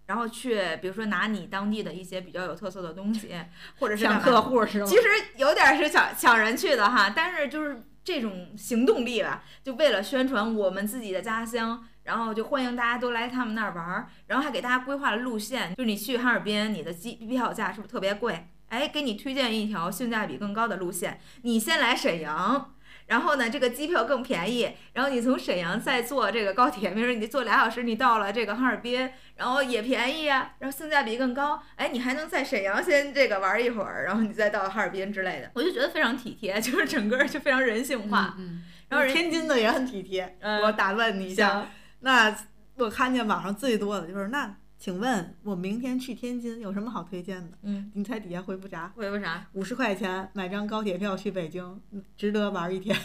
[0.05, 3.35] 然后去比如说拿你当地的一些比较有特色的东西，
[3.79, 4.85] 或者是抢客户是吗？
[4.85, 5.03] 其实
[5.37, 11.85] 有点是抢抢人去的哈，但是就是这种行动力吧，就为了宣传我们自己的家乡。
[12.03, 18.47] 然后就欢迎大家都来他们那儿玩儿，然后还给大家规划了路线，就是你去哈尔滨，你的机票价是不是特别贵？
[18.69, 22.73] 哎，给你推荐一条性价比更高的路线，你先来沈阳，
[23.07, 38.35] 然后呢，这个机票更便宜，然后你从沈阳再坐这个高铁，比如说你坐俩小时，你到了这个哈尔滨，然后也便宜啊，然后性价比更高，哎，你还能在沈阳先这个玩一会儿，然后你再到哈尔滨之类的，我就觉得非常体贴， 就是整个就非常人性化。
[38.37, 40.37] 嗯，然后天津的也很体贴。
[40.63, 41.65] 我打断你一下。
[42.01, 42.35] 那
[42.75, 47.57] 我看见网上最多的就是那，请问我明天去天津有什么好推荐的？
[47.63, 48.91] 嗯，你猜底下回复啥？
[48.95, 49.47] 回复啥？
[49.53, 51.81] 五十块钱买张高铁票去北京，
[52.15, 52.95] 值得玩一天。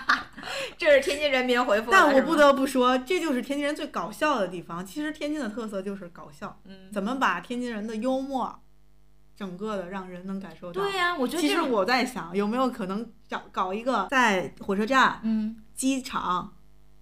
[0.76, 1.90] 这是天津人民回复。
[1.90, 4.84] 但我不得不说，这就是天津人最搞笑的地方。
[4.84, 6.60] 其实天津的特色就是搞笑。
[6.64, 6.92] 嗯。
[6.92, 8.60] 怎么把天津人的幽默，
[9.34, 10.82] 整个的让人能感受到？
[10.82, 11.40] 对呀，我觉得。
[11.40, 16.52] 其实我在想，有没有可能找搞一个在火车站、嗯，机场。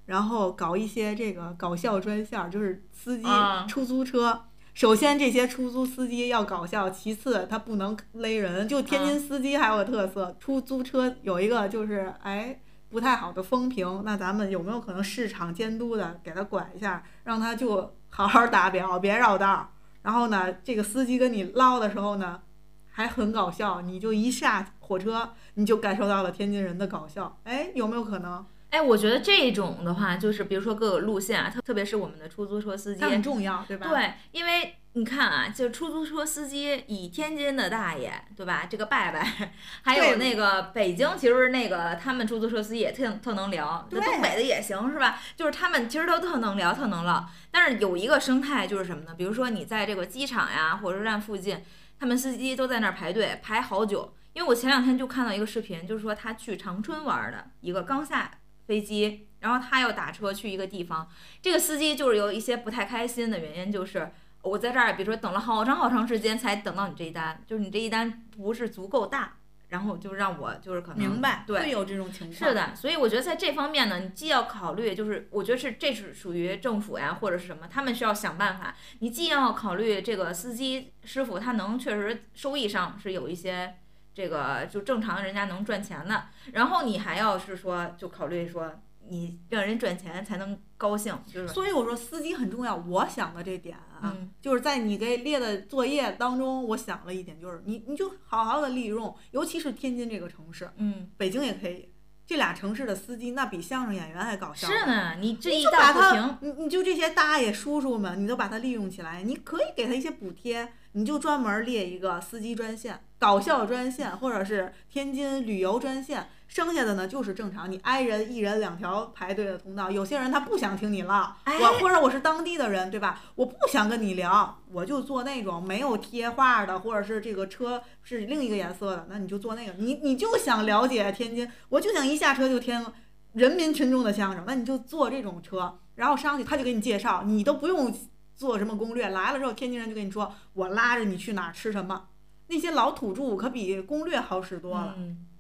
[0.07, 3.27] 然后搞一些这个搞笑专项，就是司机
[3.69, 4.45] 出租车。
[4.73, 8.69] 首先，这些出租司机要搞笑；其次，他不能勒人。
[8.69, 14.03] 就天津司机还有个特色，出租车有一个就是哎不太好的风评。
[14.05, 19.73] 那咱们有没有可能市场监督的给他管一下，让他就好好打表，别绕道。
[20.03, 22.43] 然后呢，这个司机跟你唠的时候呢，
[22.91, 23.81] 还很搞笑。
[23.81, 27.39] 你就一下火车，你就感受到了天津人的搞笑。
[27.45, 28.45] 哎，有没有可能？
[28.77, 33.89] 哎，我觉得这种的话，就是比如说各个路线啊，特特别是我们的出租车司机很重要，对吧？
[33.89, 38.67] 对，因为你看啊，就出租车司机以天津的大爷，对吧？
[38.69, 39.51] 这个拜拜，
[39.81, 45.19] 还有那个北京，其实那个他们出租车司机也特特能聊，东北的也行，是吧？
[45.35, 47.27] 就是他们其实都特能聊，特能唠。
[47.51, 49.15] 但是有一个生态就是什么呢？
[49.17, 51.65] 比如说你在这个机场呀、火车站附近，
[51.99, 54.13] 他们司机都在那儿排队排好久。
[54.35, 58.31] 因为我前两天就看到一个视频，就是说他去长春玩的一个刚下。
[58.67, 61.09] 飞机，然后他又打车去一个地方，
[61.41, 64.11] 这个司机就是有一些不太开心的原因，就是
[64.43, 69.37] 我在这儿，比如说等了好长好长时间才等到你这一单，就是你这一单不是足够大，
[69.69, 72.35] 然后就让我就是可能明白，对，会有这种情况。
[72.35, 83.77] 是的，所以我觉得在这方面呢，你既要考虑，就是我觉得是这是属于政府呀或者是什么，他们需要想办法，你既要考虑这个司机师傅他能确实收益上是有一些。
[84.17, 88.73] 这个就正常人家能赚钱的，然后你还要是说，就考虑说
[89.09, 91.49] 你让人赚钱才能高兴，就是。
[91.49, 92.75] 所以我说司机很重要。
[92.75, 101.93] 我想的这点啊，就是在你给列的作业当中，我想了一点，就是你你就好好的利用，尤其是天津这个城市，嗯，北京也可以，
[102.27, 104.67] 这俩城市的司机那比相声演员还搞笑。
[104.67, 110.73] 是呢，你这一大不停，你你就这些大爷叔叔们，你都把他利用起来，你可以给他一些补贴。
[110.93, 119.91] 你就专门列一个司机专线、搞笑专线，或者是天津旅游专线，剩下的呢就是正常，你挨人一人两条排队的通道。
[119.91, 123.21] 有些人他不想听你唠，我或者我是当地的人，对吧？
[123.35, 129.73] 我不想跟你聊，我就坐那种没有贴画的，或者是这个车是另一个颜色的，那你就坐那个。
[129.79, 132.85] 你你就想了解天津，我就想一下车就听
[133.33, 137.95] 人民群众的相声，那你就坐这种车，然后上去他就给你介绍，你都不用。
[138.37, 142.09] 做什么攻略来了之后，天津人就跟你说，我拉着你去哪儿吃什么。
[142.49, 144.95] 那些老土著可比攻略好使多了。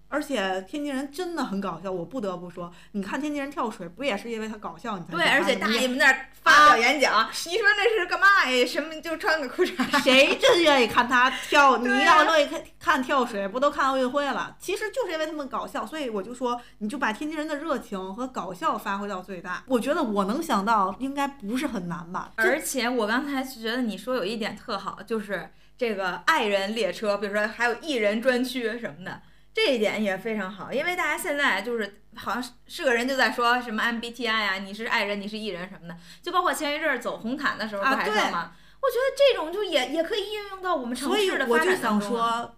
[0.08, 8.64] 而且天津人真的很搞笑，我不得不说，你看天津人跳水，不也是因为他搞笑你才对，而且大爷们那儿发表演讲，你说那是干嘛呀？
[8.64, 9.74] 什么就穿个裤衩？
[10.04, 11.78] 谁真愿意看他跳？
[11.78, 14.56] 你要乐意看看跳水，不都看奥运会了？
[14.60, 19.64] 其实就是因为他们搞笑，所以我就说，你就把天津人的热情和搞笑发挥到最大。
[19.66, 22.30] 我觉得我能想到，应该不是很难吧？
[22.36, 29.22] 而且我刚才觉得你说有一点特好，就是这个爱人列车，比如说还有艺人专区什么的，
[29.52, 30.72] 这一点也非常好。
[30.72, 38.52] 因为大家现在就是好像是是个人就在说什么 MBTI 啊，你是爱人，你是艺人什么的，就包括前一阵儿走红毯的时候不还说吗？
[38.80, 42.42] 我觉得这种就也也可以应用到我们城市的发我就想展当中啊。
[42.42, 42.56] 说，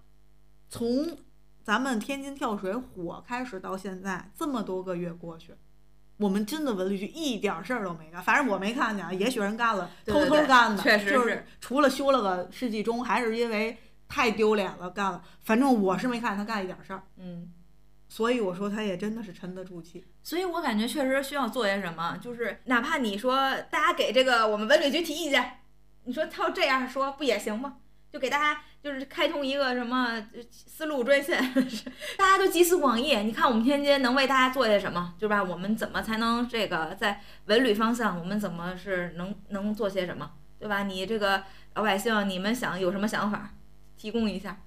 [0.68, 1.18] 从
[1.62, 5.54] 咱们天津跳水火开始到现在这么多个月过去，
[6.18, 8.22] 我们真的文旅局一点事儿都没干。
[8.22, 15.22] 反正我没看见啊，也许人干了，偷偷干的，确实就是除了修了个世纪钟，还是因为太丢脸了干了。
[15.44, 17.52] 反正我是没看见他干一点事儿，嗯。
[18.10, 20.02] 所以我说他也真的是沉得住气。
[20.22, 25.58] 所以我感觉确实需要做些什么，就是哪怕你说大家给这个我们文旅局提意见，
[26.04, 27.76] 你说他要这样说不也行吗？
[28.10, 31.38] 就给大家就是开通一个什么思路专线，
[32.16, 33.14] 大家都集思广益。
[33.16, 35.42] 你看我们天津能为大家做些什么，对吧？
[35.42, 40.84] 我们怎么才能这个在文旅方向，我们怎么是能能做些什么，对吧？
[40.84, 41.42] 你这个
[41.74, 43.54] 老百姓，你们想有什么想法，
[43.96, 44.58] 提供一下。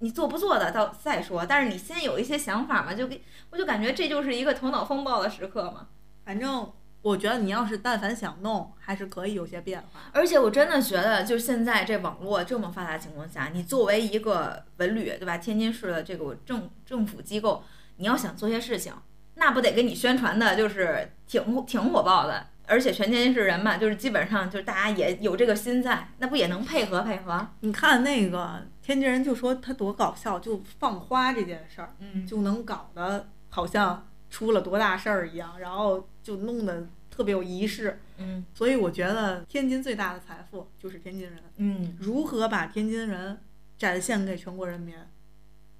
[0.00, 5.88] 你做不做的到再说，但是你先有一些想法嘛，就给我就感觉这就是一个头脑风暴的时刻嘛。
[6.24, 6.70] 反正
[7.04, 10.00] 我觉得你要是但凡想弄，还是可以有些变化。
[10.10, 15.36] 而且我真的觉得，就现在这网络这么发达情况下，你作为一个文旅，对吧？
[15.36, 17.62] 天津市的这个政政府机构，
[17.98, 18.94] 你要想做些事情，
[19.34, 22.46] 那不得给你宣传的，就是挺挺火爆的。
[22.66, 27.46] 而且全天津市人嘛，就是基本上就是大家也有这个心在，那不也能配合配合？
[27.60, 31.94] 你看那个天津人就说他多搞笑，就放花这件事儿。
[31.98, 38.00] 嗯，就能搞得好像出了多大事儿一样，然后就弄得特别有仪式。
[38.18, 43.38] 嗯所以我觉得天津最大的财富就是天津人，嗯如何把天津人
[43.78, 44.96] 展现给全国人民，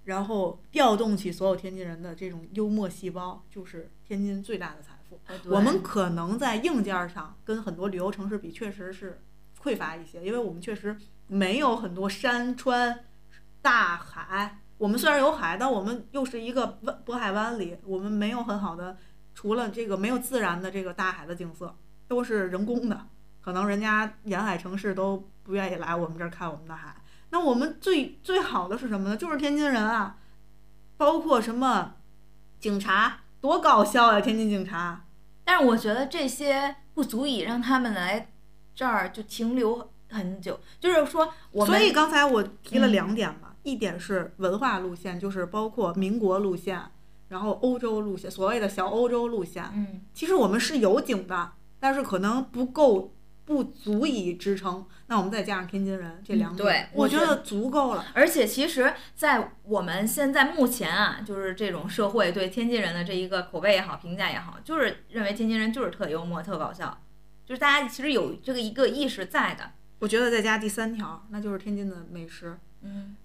[0.05, 5.19] 然后调动起所有天津人的这种幽默细胞，就是天津最大的财富。
[5.51, 9.21] 我们可能在硬件上跟很多旅游城市比，确实是
[9.61, 10.97] 匮乏一些，因为我们确实
[11.27, 13.01] 没有很多山川、
[13.61, 14.61] 大海。
[14.79, 18.97] 我们虽然有海，但我们又是一个湾渤海湾里，我们没有很好的，
[19.35, 21.77] 除了这个没有自然的这个大海的景色，
[22.09, 23.07] 都是人工的。
[23.41, 26.97] 可能人家沿海城市都不愿意来我们这儿看我们的海。
[27.31, 29.17] 那我们最最好的是什么呢？
[29.17, 30.17] 就是天津人啊，
[30.97, 31.95] 包括什么
[32.59, 35.05] 警察，多搞笑呀、天津警察。
[35.45, 38.31] 但是我觉得这些不足以让他们来
[38.75, 46.81] 这儿就停留很久，就是说我们所以刚才我提了嗯两点嘛，一点是文化路线，就是包括民国路线，
[47.29, 49.65] 然后欧洲路线，所谓的小欧洲路线。
[49.75, 53.13] 嗯其实我们是有景的，但是可能不够，
[53.45, 54.87] 不足以支撑。
[55.07, 58.07] 那我们再加上天津人这两点，嗯对我觉我觉得足够了。
[58.15, 67.03] 而且其实，在我们现在目前啊，就是这种社会对天津人的这一个口碑也好，评价也好，就是认为天津人就是特幽默、特搞笑，
[67.45, 69.73] 就是大家其实有这个一个意识在的。
[70.01, 72.59] 我觉得再加第三条，那就是天津的美食。
[72.83, 73.17] 嗯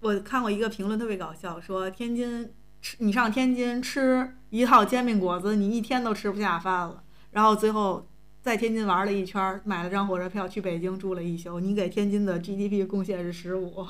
[0.00, 7.02] 我看过一个评论特别搞笑，说天津吃你上天津吃一套煎饼果子，你一天都吃不下饭了。
[7.32, 8.08] 然后最后
[8.40, 13.86] 在天津玩了一圈，买了张火车票去北京住了一宿，你给天津的 GDP 贡献是十五。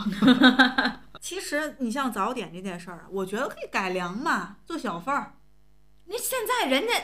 [1.21, 5.35] 其实你像早点这件事儿，我觉得可以改良嘛，做小份儿。
[6.07, 6.95] 那现在人家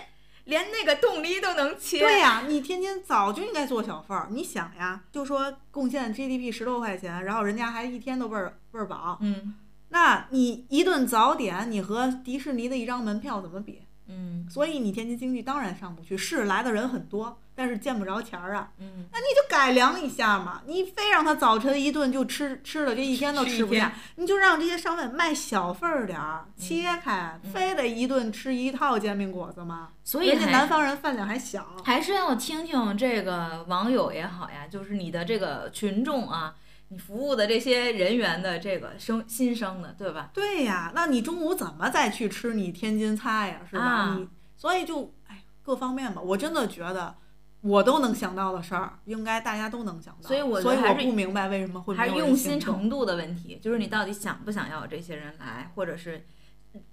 [0.46, 4.26] 连那个冻梨都能切，对呀、你天津早就应该做小份儿。
[4.30, 9.54] 你想呀，就说贡献 GDP 十多块钱，然后人家还一天都倍儿倍儿饱，嗯
[9.90, 13.82] 那你一顿早点，你和迪士尼的一张门票怎么比？
[14.08, 18.70] 嗯所以你天津经济当然上不去，是来的人很多，但是见不着钱儿啊。
[18.78, 29.88] 嗯，那你就改良一下嘛，你非让他早晨一顿就吃吃了，这一天都吃不下，你就让这些商贩卖小份儿点儿，切开，嗯非得一顿吃一套煎饼果子吗？
[30.04, 31.66] 所以还人家南方人饭量还小。
[31.84, 36.54] 还是要听听这个网友也好呀，就是你的这个群众啊，
[36.88, 40.30] 你服务的这些人员的这个生新生的，对吧？
[40.32, 43.60] 对呀，那你中午怎么再去吃你天津菜呀？
[43.68, 43.84] 是吧？
[43.84, 47.14] 啊你所以就哎，各方面吧，我真的觉得
[47.60, 50.28] 我都能想到的事儿，应该大家都能想到。
[50.28, 56.24] 所以我所以我不明白为什么会还是用心程度的问题，就是你到底想不想要这些人来，或者是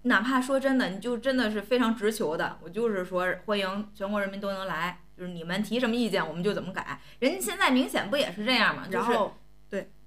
[0.04, 7.00] 哪怕说真的，你就真的是非常直球的，我就是说欢迎全国人民都能来，就是你们提什么意见我们就怎么改。
[7.20, 8.84] 人家现在明显不也是这样吗？
[8.86, 9.38] 就是然后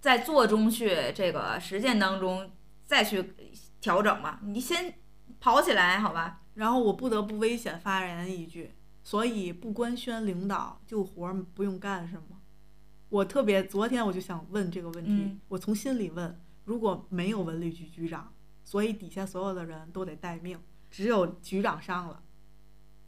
[0.06, 2.48] 在做中去这个实践当中
[2.84, 3.34] 再去
[3.80, 4.94] 调整嘛，你先
[5.40, 6.42] 跑起来，好吧？
[6.54, 12.38] 然后我不得不危险发言一句，所以不官宣领导就活儿不用干是吗？
[13.08, 18.32] 我特别昨天我就想问这个问题，嗯我从心里问，如果没有文旅局局长，
[18.62, 20.56] 所以底下所有的人都得待命，
[20.88, 22.22] 只有局长上了。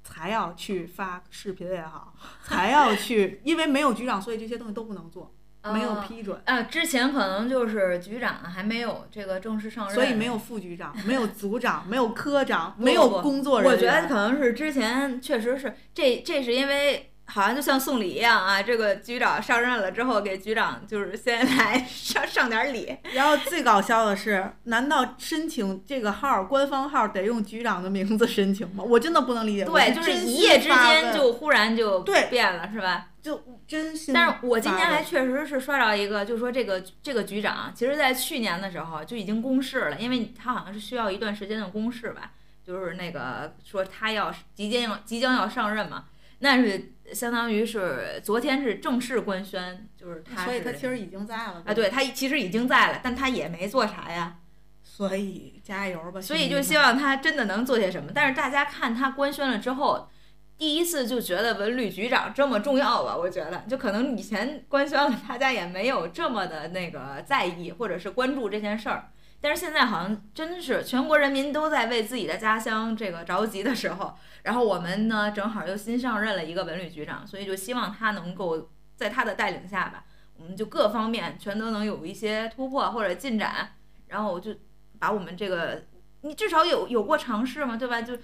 [0.02, 5.32] 才要去发视频也好，才要去，因为没有局长，所以这些东西都不能做，
[5.72, 13.76] 没有批准，啊，之前可能就是局长还没有这个正式上任，所以没有副局长，没有组长，没有科长， 没有工作人员。
[13.76, 22.96] 我觉得可能是之前确实是这这是因为好像就像送礼一样啊，这个局长上任了之后，给局长就是先来上上点礼。
[23.14, 28.82] 然后最搞笑的是，难道申请这个号官方号得用局长的名字申请吗？
[28.82, 29.64] 我真的不能理解。
[29.64, 32.00] 对，就是一夜之间就忽然就
[32.30, 33.08] 变了，是吧？
[33.20, 34.14] 就真心。
[34.14, 42.32] 但是我今年还还确实是刷着一个，就是说这个这个局长，其实在去年的时候就已经公示了，因为他好像是需要一段时间的公示吧，
[42.64, 46.04] 就是那个说他要即将要即将要上任嘛，
[46.38, 54.36] 那是相当于是昨天是正式官宣，就是他所以他是其实已经在了啊，对他其实已经在了，但他也没做啥呀，
[54.82, 56.20] 所以加油吧。
[56.20, 58.10] 所以就希望他真的能做些什么。
[58.14, 60.08] 但是大家看他官宣了之后，
[60.56, 63.16] 第一次就觉得文旅局长这么重要吧？
[63.16, 69.10] 我觉得就可能以前官宣了，大家也没有这么的那个在意或者是关注这件事儿。
[69.40, 80.04] 但是现在好像真是全国人民都在为自己的家乡这个着急的时候，然后我们呢正好又新上任了一个文旅局长，所以就希望他能够在他的带领下吧，
[80.36, 83.74] 我们就各方面全都能有一些突破或者进展，
[84.08, 84.54] 然后我就
[84.98, 85.84] 把我们这个
[86.22, 88.02] 你至少有有过尝试嘛，对吧？
[88.02, 88.18] 就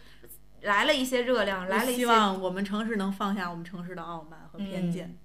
[0.63, 5.19] 来了一些热量，来了一些希望我们城市能放下我们城市的傲慢和偏见，嗯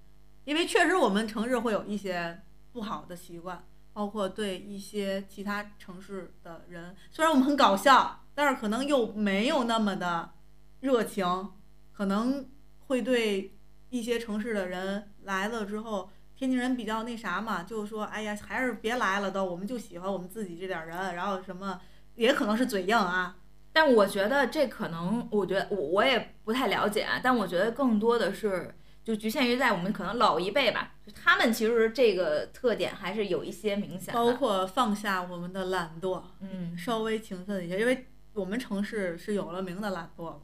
[0.44, 2.40] 因为确实我们城市会有一些
[2.72, 3.62] 不好的习惯，
[3.92, 10.32] 包括对一些其他城市的人，虽然我们很搞笑，但是可能又没有那么的
[10.80, 11.50] 热情，
[11.92, 12.48] 可能
[12.86, 13.56] 会对
[13.88, 16.10] 一些城市的人来了之后。
[16.36, 21.78] 天津人比较那啥嘛，就说，哎呀，还是别来了都，我们就喜欢我们自己这点人，然后什么，
[22.14, 23.36] 也可能是嘴硬啊，
[23.74, 28.74] 但我觉得这可能，我觉得我我也不太了解啊，但我觉得更多的是
[29.10, 34.32] 就局限于在我们可能老一辈吧，就他们其实这个特点还是有一些明显的包。
[34.34, 40.42] 括放下我们的懒惰，嗯，稍微勤奋一些，因为我们城市是有了名的懒惰嘛。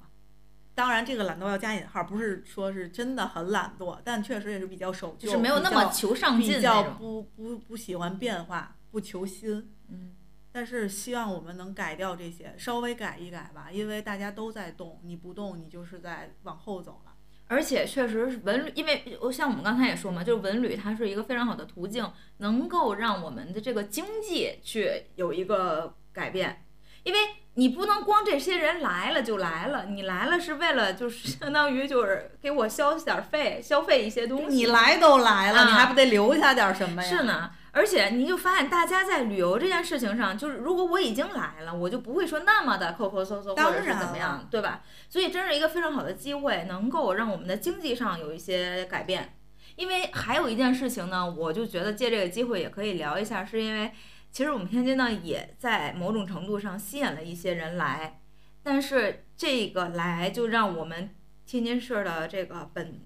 [0.75, 6.83] 当然，这个懒惰要加引号，不是说是真的很懒惰，但确实也是比较守旧，就是没有那么求上进比较。
[6.83, 9.73] 不不不喜欢变化，不求新。
[9.89, 10.17] 嗯，
[10.51, 17.06] 但是希望我们能改掉这些，稍微改一改吧，因为大家都在动，你不动，你就是在往后走了。
[17.49, 26.65] 而且确实是文旅，因为我像我们刚才也说嘛，就是文旅它是一个非常好的途径，能够让我们的这个经济去有一个改变，
[27.05, 27.19] 因为
[27.55, 34.57] 你不能光这些人来了就来了，你来了是为了就是相当于就是给我消点费，消费一些东西。
[34.57, 37.09] 你来都来了，啊你还不得留下点什么呀？
[37.09, 44.83] 是呢，而且你就发现大家在旅游这件事情上，就是如果我已经来了，我就不会说那么的抠抠搜搜，或者是怎么样，对吧？
[45.11, 49.37] 所以真是一个非常好的机会，能够让我们的经济上有一些改变。
[49.75, 53.93] 因为还有一件事情呢，我就觉得借这个机会也可以聊一下，是因为
[54.31, 58.23] 其实我们天津呢也在某种程度上吸引了一些人来，
[58.63, 61.15] 但是这个来就让我们
[61.45, 63.03] 天津市的这个本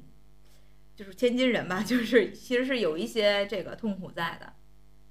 [0.94, 4.52] 就是天津人吧， 就是其实是有一些这个痛苦在的。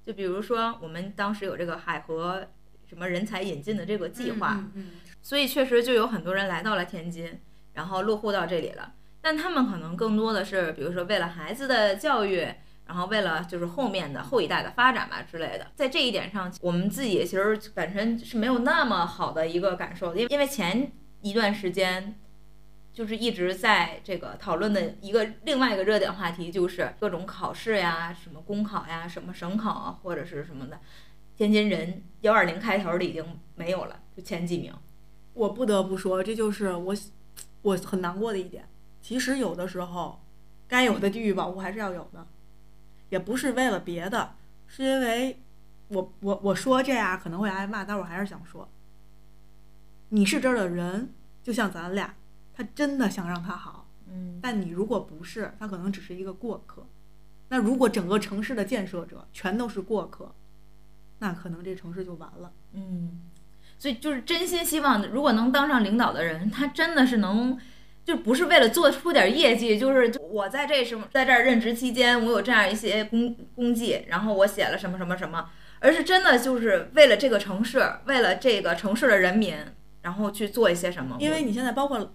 [0.04, 2.46] 就比如说我们当时有这个海河
[2.88, 4.90] 什么人才引进的这个计划，嗯嗯
[5.22, 7.40] 所以确实就有很多人来到了天津，
[7.74, 8.94] 然后落户到这里了。
[9.20, 12.48] 但他们可能更多的是，比如说为了孩子的教育，
[12.86, 15.66] 然后为了就是后面的后一代的发展吧之类的。
[15.74, 22.18] 在这一点上，我们自己其实本身是没有那么好的一个感受的，因为因为前一段时间。
[22.92, 30.78] 就是一直在这个讨论的一个另外一个热点话题，就是各种考试呀，什么公考呀，什么省考啊，或者是什么的。
[31.36, 33.24] 天津人幺二零开头的已经
[33.54, 34.74] 没有了，就前几名。
[35.32, 36.94] 我不得不说，这就是我
[37.62, 38.68] 我很难过的一点。
[39.00, 40.20] 其实有的时候，
[40.68, 42.26] 该有的地域保护还是要有的，
[43.08, 44.34] 也不是为了别的，
[44.66, 45.38] 是因为
[45.88, 48.68] 我我我说这样可能会挨骂，但我还是想说，
[50.10, 52.14] 你是这儿的人，就像咱俩，
[52.60, 56.86] 他真的想让他好，嗯，但你如果不是，他可能只是一个过客。
[57.48, 60.34] 那如果整个城市的建设者全都是过客，
[61.20, 62.52] 那可能这城市就完了。
[62.74, 63.22] 嗯，
[63.78, 67.58] 所以就是真心希望，如果能当上领导的人，他真的是能，
[68.04, 75.48] 就不是为了做出点业绩，就是我在这什么，在这儿任职期间，我有这样一些功功绩，然后我写了什么什么什么，
[75.78, 79.56] 而是真的就是为了这个城市，为了这个城市的人民，
[80.02, 81.16] 然后去做一些什么。
[81.18, 82.12] 因为你现在包括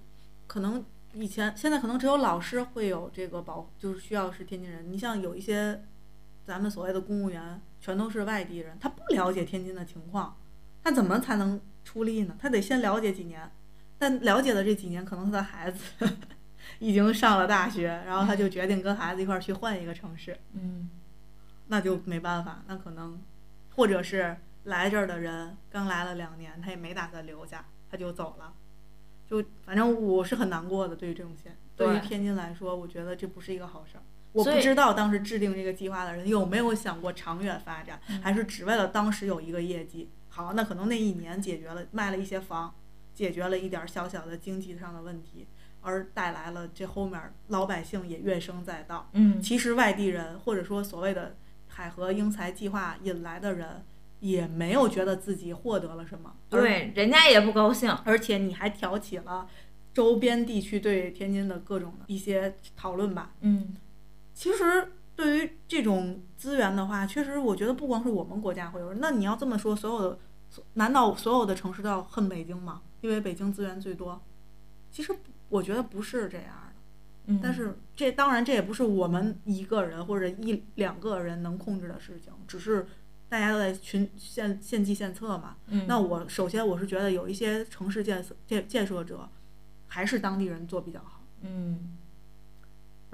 [0.48, 0.84] 可能
[1.14, 4.91] 以前现在可能只有老师会有这个保，就是需要是天津人。
[4.91, 5.84] 你像有一些
[6.46, 10.38] 咱们所谓的公务员，全都是外地人，他不了解天津的情况，
[10.84, 12.36] 他怎么才能出力呢？
[12.39, 13.52] 他得先了解几年，
[13.98, 15.80] 但了解的这几年，可能他的孩子
[16.80, 20.38] 已经上了大学，然后他就决定跟孩子一块儿去换一个城市。
[20.54, 20.89] 嗯，
[21.68, 23.22] 那就没办法，那可能
[23.76, 28.54] 或者是来这儿的人刚来了两年，他也没打算留下，他就走了。
[29.30, 34.01] 就反正我是很难过的，对于这种县，对于天津来说，我觉得这不是一个好事儿。
[34.32, 40.09] 我不知道当时制定这个计划的人有没有想过长远发展，还是只为了当时有一个业绩。
[40.28, 42.76] 好，那可能那一年解决了卖了一些房，
[43.13, 45.47] 解决了一点小小的经济上的问题，
[45.80, 49.09] 而带来了这后面老百姓也怨声载道。
[49.13, 51.38] 嗯，其实外地人或者说所谓的
[51.69, 53.86] 海河英才计划引来的人，
[54.26, 56.36] 也没有觉得自己获得了什么。
[56.49, 59.47] 对，人家也不高兴，而且你还挑起了
[59.93, 63.34] 周边地区对天津的各种的一些讨论吧。
[63.41, 63.76] 嗯。
[64.34, 68.95] 其实对于这种资源的话，确实我觉得不光是我们国家会有。
[68.95, 70.19] 那你要这么说，所有的
[70.73, 72.82] 难道所有的城市都要恨北京吗？
[73.01, 74.19] 因为北京资源最多？
[74.91, 75.15] 其实
[75.49, 76.73] 我觉得不是这样的。
[77.28, 77.39] 嗯。
[77.43, 82.88] 但是这当然这也不是我们一个人或者一两个人能控制的事情，只是
[83.30, 85.55] 大家都在群献献计献策嘛。
[85.67, 85.86] 嗯。
[85.88, 89.30] 那我首先我是觉得有一些城市建设建建设者，
[89.88, 91.21] 还是当地人做比较好。
[91.41, 91.97] 嗯。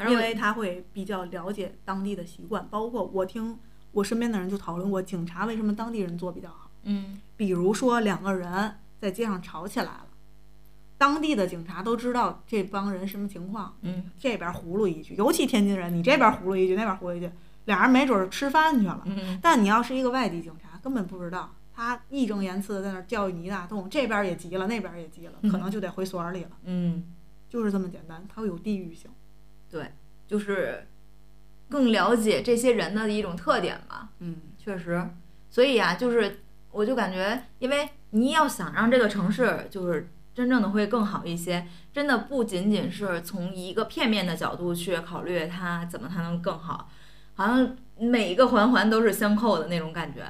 [0.09, 3.59] 因为他会比较了解当地的习惯，包括我听
[3.91, 6.71] 我身边的人就讨论过，警察为什么当地人做比较好。
[6.83, 10.07] 嗯，比如说两个人在街上吵起来了，
[10.97, 13.77] 当地的警察都知道这帮人什么情况。
[13.81, 17.29] 嗯，这边呼噜一句，尤其天津人，你这边呼噜一句，那边呼噜一句，
[17.65, 19.01] 俩人没准吃饭去了。
[19.05, 26.51] 嗯，但你要是一个外地警察，根本不知道，他义正言辞的在那儿教育你一大通，这边也急了，那边也急了，可能就得回所里了。
[26.63, 27.05] 嗯，
[27.49, 29.09] 就是这么简单，它有地域性。
[29.69, 29.93] 对，
[30.27, 30.87] 就是
[31.69, 34.09] 更了解这些人的一种特点吧。
[34.19, 35.09] 嗯，确实，
[35.49, 36.41] 所以啊，就是
[36.71, 46.89] 我就感觉，因为你要想让这个城市就是真正的会更好一些，真的不仅仅是从一个片面的角度去考虑它怎么才能更好，
[47.41, 50.21] 好像每一个环环都是相扣的那种感觉。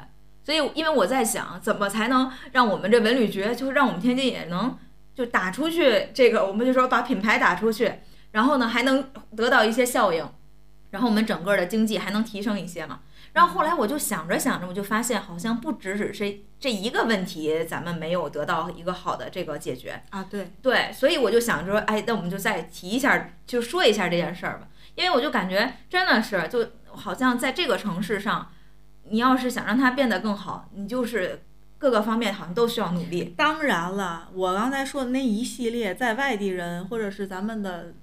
[0.44, 4.78] 所以，因为我在想，怎么才能让我们这文旅局，就让我们天津也能
[5.14, 7.94] 就打出去这个，我们就说把品牌打出去。
[8.32, 10.26] 然后呢，还能得到一些效应，
[10.90, 13.02] 然后我们整个的经济还能提升一些嘛。
[13.34, 20.26] 然后后来我就想着想着，我就发现好像不只只是这一个问题，咱们没有得到一个好的这个解决啊。
[20.30, 24.68] 对对，所以我就想着说，哎，那我们就再提一下，就说一下这件事儿吧。
[24.96, 26.60] 因为我就感觉真的是，就
[26.96, 28.52] 好像在这个城市上，
[29.06, 31.42] 你要是想让它变得更好，你就是
[31.78, 33.34] 各个方面好像都需要努力。
[33.38, 37.94] 当然了，我刚才说的那一系列，在外地人或者是咱们的。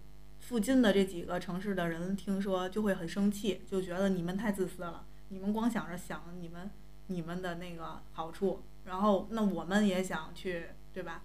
[0.41, 6.71] 附近的这几个城市的人听说就会很生气，就觉得你们太自私了，你们光想着想你们
[7.09, 11.21] 你们的那个好处，然后那我们也想去，对吧？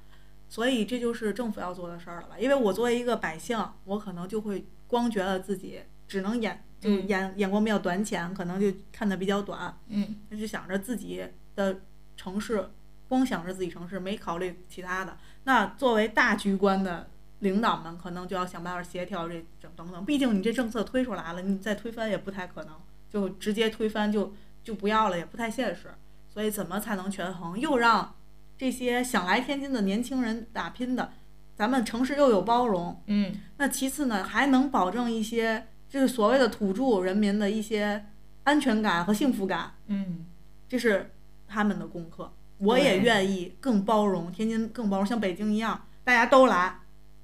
[0.49, 2.35] 所以这就是政府要做的事儿了吧？
[2.37, 11.25] 因为我作为一个百姓，我可能就会光觉得自己只能眼就眼眼光比较短浅，可能就看的比较短，嗯，他就想着自己
[11.55, 11.79] 的
[12.17, 12.69] 城市，
[13.07, 15.17] 光想着自己城市，没考虑其他的。
[15.45, 17.07] 那作为大局观的。
[17.39, 22.73] 领导们可能就要想办法协调这等等等，毕竟你这政策推出来了，你再推翻也不太可能，
[23.09, 25.93] 就直接推翻就就不要了，也不太现实。
[26.29, 28.15] 所以怎么才能权衡，又让
[28.57, 31.11] 这些想来天津的年轻人打拼的，
[31.53, 38.03] 咱们城市又有包容，嗯，那其次呢，还能保证一些就是所谓的土著人民的一些
[38.45, 40.25] 安全感和幸福感，嗯，
[40.67, 41.11] 这是
[41.47, 42.33] 他们的功课。
[42.57, 46.79] 我也愿意更包容，天津更包容，像北京一样，大家都来。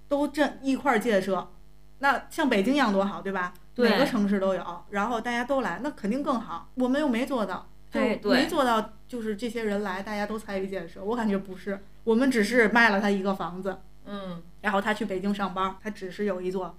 [0.08, 1.50] 都这一块儿建设，
[1.98, 3.56] 那像北京一样多好，对吧？
[3.76, 6.70] 每个城市都有，然后大家都来，那肯定更好。
[6.76, 8.00] 我们又没做到，就
[8.30, 11.04] 没做到，就是这些人来，大家都参与建设。
[11.04, 16.78] 我感觉不是，我们只是卖了他一个房子，嗯，然后他去北京上班，他只是有一座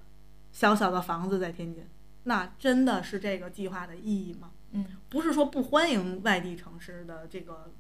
[0.53, 1.87] 小小的房子在天津。
[2.25, 4.51] 那真的是这个计划的意义吗？
[4.73, 7.73] 嗯，不是说不欢迎外地城市的这个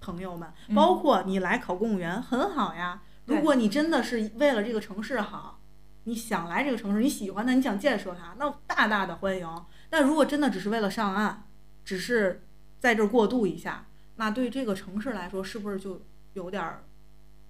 [0.00, 3.02] 朋友们，包括你来考公务员很好呀。
[3.26, 5.60] 如果你真的是为了这个城市好，
[6.04, 9.64] 你想来这个城市，你喜欢它，你想建设它，那大大的欢迎。
[9.90, 11.46] 但如果真的只是为了上岸，
[11.84, 12.44] 只是
[12.78, 16.00] 在这儿过渡一下，那对这个城市来说，是不是就
[16.32, 16.78] 有点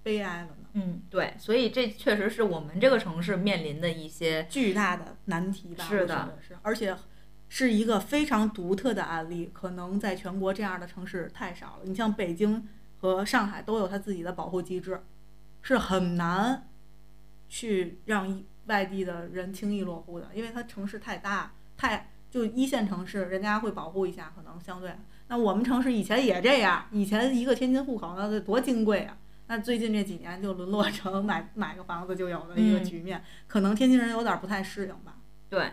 [0.03, 0.60] 悲哀了呢？
[0.73, 5.83] 嗯，对，所以这确实是我们这个城市面临的一些巨大的难题吧。
[5.83, 6.95] 是的，是，而且
[7.49, 11.81] 是一个非常独特的案例，可能在全国这样的城市太少了。
[11.83, 12.67] 你像北京
[12.99, 15.01] 和上海都有它自己的保护机制，
[15.61, 16.67] 是很难
[17.49, 24.93] 去让外地的人轻易落户的，因为它城市太大，太就一线城市，人家会保护一下，可能相对。
[25.27, 29.17] 那我们城市以前也这样，以前一个天津户口那得多金贵啊！
[29.51, 35.15] 那最近这几年就沦落成买买个房子就有的一个局面，可能天津人有点不太适应吧。
[35.49, 35.71] 对。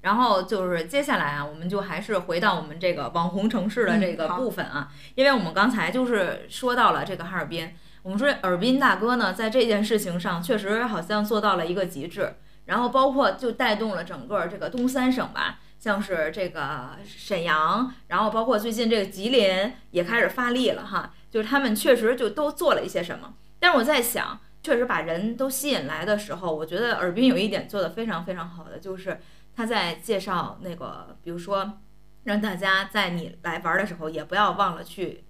[0.00, 7.72] 然后就是接下来啊，我们就还是回到我们这个网红城市的这个部分啊，因为我们刚才就是说到了这个哈尔滨，
[8.02, 29.20] 我们说尔滨大哥呢，在这件事情上确实好像做到了一个极致，然后包括就带动了整个这个东三省吧，像是这个沈阳，然后包括最近这个吉林也开始发力了哈，就是他们确实就都做了一些什么，但是我在想，确实把人都吸引来的时候，我觉得尔滨有一点做的非常非常好的就是。
[29.52, 31.80] 他在介绍那个，比如说，
[32.22, 35.24] 让大家在你来玩的时候，也不要忘了去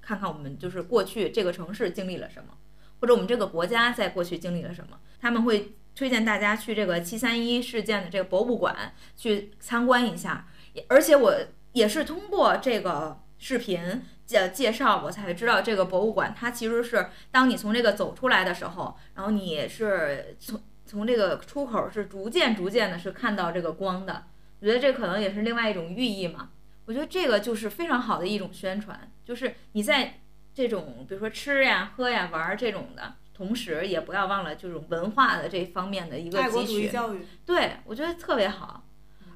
[0.00, 2.58] 看看我们就是过去这个城市经历了什么，
[3.00, 5.00] 或者我们这个国家在过去经历了什么。
[5.20, 10.46] 他们会推荐大家去这个七三一事件的这个博物馆去参观一下。
[10.88, 11.34] 而且我
[11.72, 14.02] 也是通过这个视频
[14.32, 20.60] 介介绍，我才知道这个博物馆它其实是当你从这个走出来的时候，然后你是从。
[20.84, 24.24] 从这个出口是逐渐逐渐的，是看到这个光的。
[24.60, 26.50] 我觉得这可能也是另外一种寓意嘛。
[26.84, 30.20] 我觉得这个就是非常好的一种宣传，就是你在
[30.52, 36.88] 这种比如说吃呀、喝呀、玩这种的同时，也不要忘了这种文化的这方面的一个汲取。
[36.90, 37.24] 教育。
[37.46, 38.84] 对，我觉得特别好。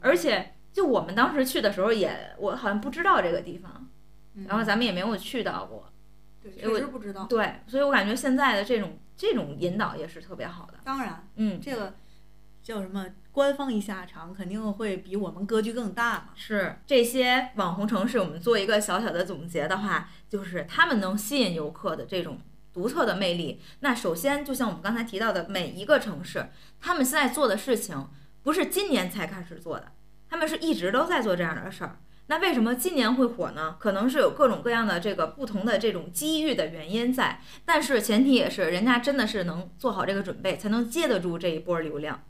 [0.01, 3.89] 而且就我们当时去的时候，也我好像不知道这个地方，
[4.47, 5.91] 然后咱们也没有去到过。
[6.43, 7.24] 对，确实不知道。
[7.24, 8.99] 对，所以我感觉现在的这种。
[9.18, 10.74] 这种引导也是特别好的。
[10.84, 11.95] 当然，嗯，这个
[12.62, 13.07] 叫什么？
[13.32, 16.28] 官方一下场，肯定会比我们格局更大嘛。
[16.34, 22.39] 是这些网红城市，我们做一个小小的总结的话，就是他们能吸引游客的这种
[22.74, 23.59] 独特的魅力。
[23.80, 28.11] 那首先，就像我们刚才提到的，每一个城市，他们现在做的事情
[28.43, 29.93] 不是今年才开始做的，
[30.28, 31.99] 他们是一直都在做这样的事儿。
[32.29, 33.77] 那为什么今年会火呢？
[33.79, 42.22] 可能是有各种各样的这个不同的这种机遇的原因在，但是前提也是人家真的是能做好这个准备，才能接得住这一波流量。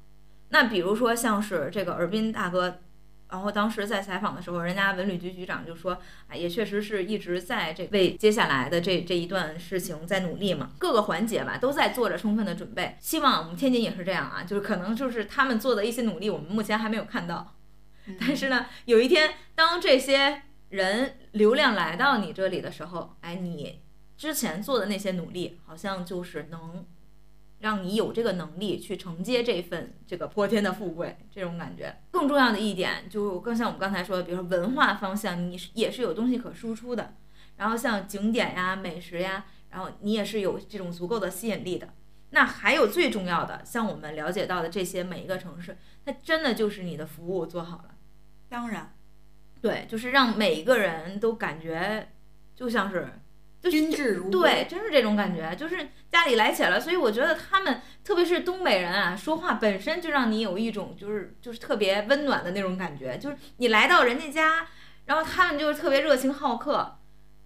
[0.51, 2.79] 那比如说像是这个尔滨大哥，
[3.31, 12.97] 然后当时在采访的时候，人家文旅局局长就说，啊，也确实是一直在这为接下来的这这一段事情在努力嘛，各个环节吧都在做着充分的准备。
[13.01, 17.56] 希望我们天津也是这样啊，就是可能就是他们做的一些努力，我们目前还没有看到。
[18.21, 23.83] 但是呢，有一天当这些人流量来到你这里的时候，哎，你
[24.17, 26.87] 之前做的那些努力，好像就是能
[27.61, 32.01] 让你有这个能力去承接这份这个泼天的富贵，这种感觉。
[32.11, 37.15] 更重要的一点，就更像我们刚才说的，比如说文化方向，你也是有东西可输出的。
[37.57, 41.95] 然后像景点呀、美食呀，然后你也是有这种足够的吸引力的。
[42.31, 47.96] 那还有最重要的，像我们了解到的这些每一个城市，它真的就是你的服务做好了。
[48.49, 48.95] 当然，
[49.61, 52.09] 对，就是让每一个人都感觉
[52.55, 53.09] 就像是，
[53.61, 56.81] 就宾至如，对，真是这种感觉，就是家里来钱了。
[56.81, 64.67] 所以我觉得他们，特别是东北人啊，说话本身就让你有一种就是就是特别温暖的那种感觉，就是你来到人家家，
[65.07, 66.99] 然后他们就是特别热情好客，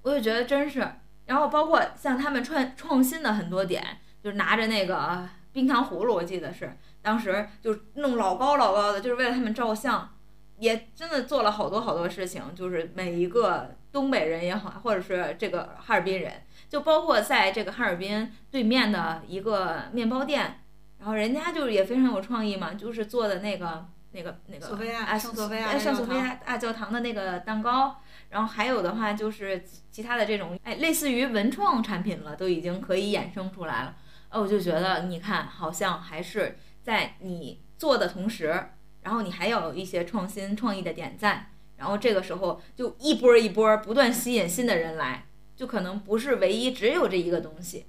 [0.03, 0.87] 我就觉得真是。
[1.27, 3.83] 然后包括像他们创创新的很多点，
[4.23, 10.17] 就是拿着那个冰糖葫芦，我记得是当时就弄老高老高的，就是为了他们照相。
[10.61, 20.61] 也真的做了好多好多事情，就是每一个东北人也好，或者是这个哈尔滨人，就包括在这个哈尔滨对面的一个面包店，
[20.99, 27.97] 然后人家就是也非常有创意嘛，就是做的那个那个那个索菲亚圣索菲亚圣索菲亚大教堂的那个蛋糕，
[28.29, 33.97] 然后还有的话就是其他的这种哎类似于文创产品了，都已经可以衍生出来了。
[34.29, 38.73] 哦，我就觉得你看，好像还是在你做的同时。
[39.03, 41.47] 然后你还要有一些创新创意的点赞，
[41.79, 45.27] 然后这个时候就一波一波不断吸引新的人来，
[45.57, 47.87] 就可能不是唯一只有这一个东西，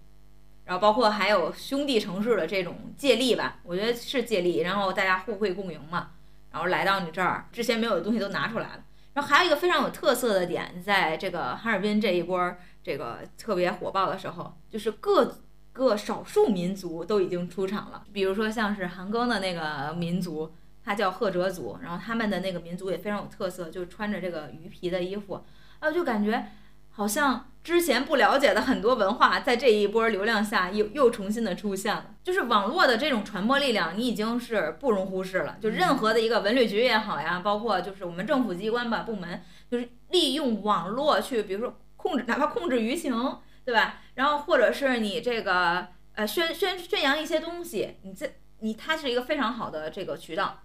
[0.64, 6.12] 然后包括还有兄弟城市的这种借力吧，我觉得是借力，然后大家互惠共赢嘛，
[6.52, 8.84] 然后来到你这儿之前没有的东西都拿出来了，
[9.14, 15.40] 然后还有一个非常有特色的点，在这个哈尔滨这一波这个特别火爆的时候，就是各
[15.74, 20.54] 个少数民族都已经出场了，比如说像是韩庚的那个民族。
[20.84, 25.44] 他叫赫哲族，然后他们的那个民族也非常有特色，就穿着这个鱼皮的衣服，
[25.80, 26.48] 啊，就感觉
[26.90, 32.16] 好像之前不了解的很多文化，在这一波流量下又又重新的出现了。
[32.24, 35.58] 就是网络的这种传播力量，你已经是不容忽视了。
[35.62, 44.02] 就任何的一个文旅局也好呀，包括就是我们政府机关吧部门，就是利用网络去，比如说控制，哪怕控制舆情，对吧？
[44.16, 48.30] 然后或者是你这个呃宣宣宣扬一些东西，你这
[48.60, 50.62] 你它是一个非常好的这个渠道，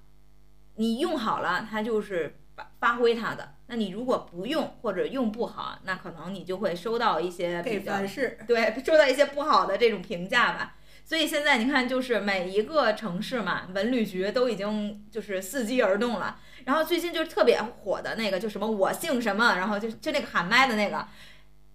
[0.77, 3.55] 你用好了，它就是发发挥它的。
[3.67, 8.39] 那你如果不用或者用不好，那可能你就会收到一些比较反噬。
[8.47, 10.77] 对， 收到一些不好的这种评价吧。
[11.05, 16.39] 所以现在你看，就是每一个城市嘛，文旅局都已经就是伺机而动了。
[16.65, 21.07] 然后最近就是特别火的那个，就什么我姓什么，然后就就那个喊麦的那个。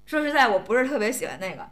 [0.05, 1.69] 说实在，我不是特别喜欢那个，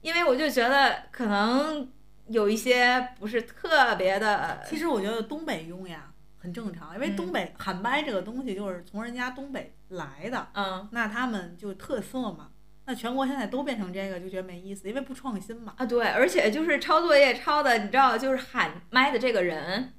[0.00, 1.90] 因为我就觉得可能
[2.28, 4.62] 有一些不是特别的。
[4.66, 6.11] 其实我觉得东北用呀
[6.42, 12.48] 很正常，因为东北喊麦这个东西就是从人家东北来的，嗯，那他们就特色嘛。
[12.84, 15.72] 那全国现在都变成这个，就觉得没意思，因为不创新嘛。
[15.76, 19.92] 啊，对，而且就是抄作业抄的，你知道，就是喊麦的这个人，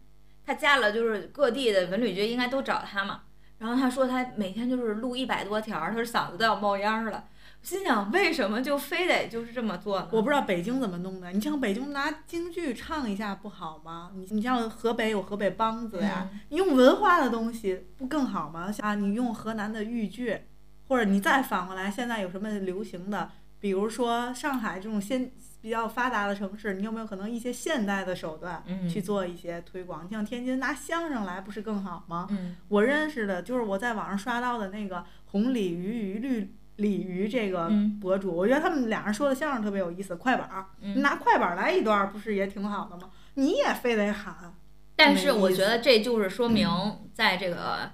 [0.45, 3.21] 他加了就是各地的文旅局应该都找他嘛。
[3.59, 7.23] 然后他说他每天就是录一百多条，他说嗓子都要冒烟了。
[7.63, 10.09] 心想为什么就非得就是这么做呢？
[10.11, 11.31] 我不知道北京怎么弄的。
[11.31, 14.11] 你像北京拿京剧唱一下不好吗？
[14.13, 18.69] 你你像河北有河北梆子呀，你用文化的东西不更好吗？
[18.79, 20.41] 啊你用河南的豫剧，
[20.89, 23.31] 或者你再反过来，现在有什么流行的？
[23.61, 30.03] 比如说上海这种先比较发达的城市，你有没有可能一些现代的手段去做一些推广？
[30.05, 32.27] 你像天津拿相声来不是更好吗？
[32.67, 36.53] 我认识的就是我在网上刷到的那个红鲤鱼与绿。
[36.77, 37.71] 鲤鱼这个
[38.01, 40.15] 博主，我觉得他们俩人说的相声特别有意思。
[40.15, 43.11] 快板儿，你拿快板儿来一段，不是也挺好的吗？
[43.35, 44.55] 你也非得喊。
[44.95, 46.69] 但是我觉得这就是说明，
[47.13, 47.91] 在这个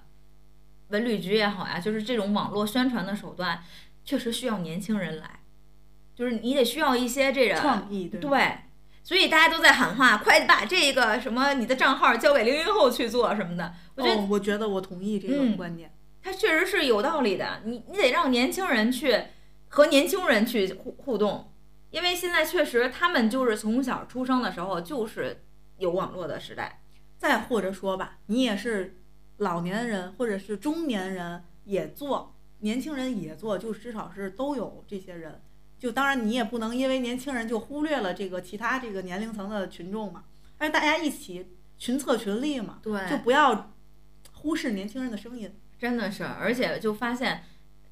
[0.90, 3.64] 文旅局也好呀，就是这种网络宣传的手段，
[4.04, 5.40] 确实需要年轻人来，
[6.16, 8.60] 就是你得需要一些这个创意，对。
[9.02, 13.74] 所以大家都在喊话，快把这个什么你的账号交给零零后去做什么的。
[13.96, 15.92] 我觉得，我觉得我同意这个观点。
[16.30, 19.20] 它确实是有道理的，你你得让年轻人去
[19.68, 21.52] 和年轻人去互互动，
[21.90, 25.42] 因为现在确实他们就是从小出生的时候就是
[25.80, 26.84] 有网络的时代。
[27.18, 29.02] 再或者说吧，你也是
[29.38, 35.42] 老年人或者是中年人也做，年轻人也做，就至少是都有这些人。
[35.80, 40.26] 就当然你也不能因为年轻人就忽略了这个其他这个年龄层的群众嘛，
[40.60, 43.74] 但是大家一起群策群力嘛，对，就不要
[44.32, 45.60] 忽视年轻人的声音。
[45.80, 47.44] 真的是，而且就发现，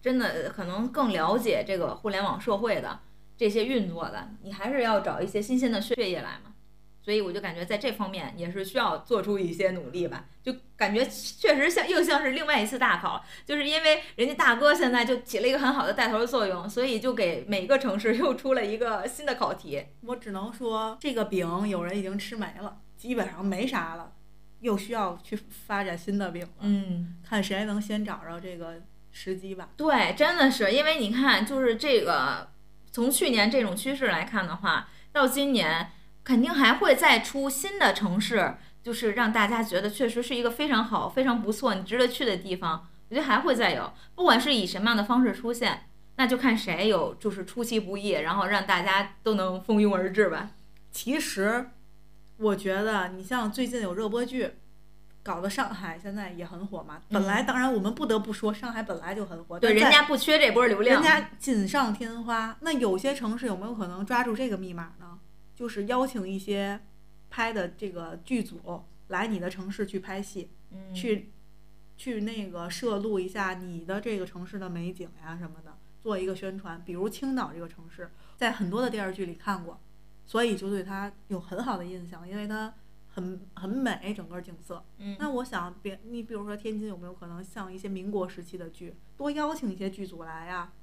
[0.02, 3.00] 真的可能更了解这个互联网社会的
[3.38, 6.54] 这些运作的，你还是要找一些新鲜的血液来嘛。
[7.02, 10.26] 所以我就感觉在这方面也是需要做出一些努力吧。
[10.44, 19.86] 就感觉确实像又像是另外一次大考，就是因为人家大哥现在就起了一个很好的带头的作用，所以就给每个城市 又出了一个新的考题。
[20.02, 24.12] 我只能说，这个饼有人已经吃没了，基本上没啥了。
[24.60, 25.38] 又需要去
[25.68, 28.82] 发展新的饼了，嗯，看谁能先找着这个
[29.12, 29.70] 时机吧。
[29.78, 32.50] 对，真的是，因为你看，就是这个
[32.92, 35.92] 从去年这种趋势来看的话，到今年
[36.24, 42.88] 肯定还会再出新的城市，就是让大家觉得确实是一个非常好、非常不错、你值得去的地方。
[43.10, 50.50] 我觉得还会再有，不管是以什么样的方式出现，那就看谁有就是出其不意，然后让大家都能蜂拥而至吧。
[50.92, 51.70] 其实。
[52.38, 54.54] 我觉得你像最近有热播剧，
[55.24, 57.02] 搞得上海现在也很火嘛。
[57.10, 59.60] 本来当然我们不得不说，上海本来就很火。
[59.60, 61.02] 对，人家不缺这波流量。
[61.02, 62.56] 人家锦上添花。
[62.62, 65.20] 那有些城市有没有可能抓住这个密码呢？
[65.56, 66.80] 就是邀请一些
[67.30, 70.52] 拍的这个剧组来你的城市去拍戏，
[70.94, 71.32] 去
[71.98, 76.80] 去那个摄录一下你的这个城市的美景呀什么的，做一个宣传。
[76.86, 79.80] 比如青岛这个城市，在很多的电视剧里看过。
[80.28, 82.72] 所以就对它有很好的印象，因为它
[83.08, 84.84] 很很美，整个景色。
[85.00, 90.74] 嗯，那我想，别你比如说天津有没有可能像一些民国时期的剧，多邀请一些剧组来呀？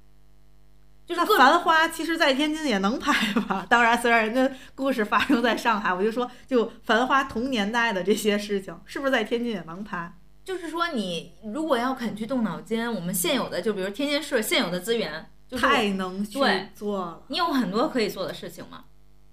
[1.05, 3.63] 就是《繁花》，其实在天津也能拍吧？
[3.69, 10.11] 当然，虽然人家故事发生在上海，我就说，就《繁花》同年代的这些事情，是不是在天津也能拍？
[10.43, 16.39] 就是说，你如果要肯去动脑筋，我们现有的，就比如天津市现有的资源，太能去
[16.73, 17.23] 做了。
[17.27, 18.85] 你有很多可以做的事情嘛。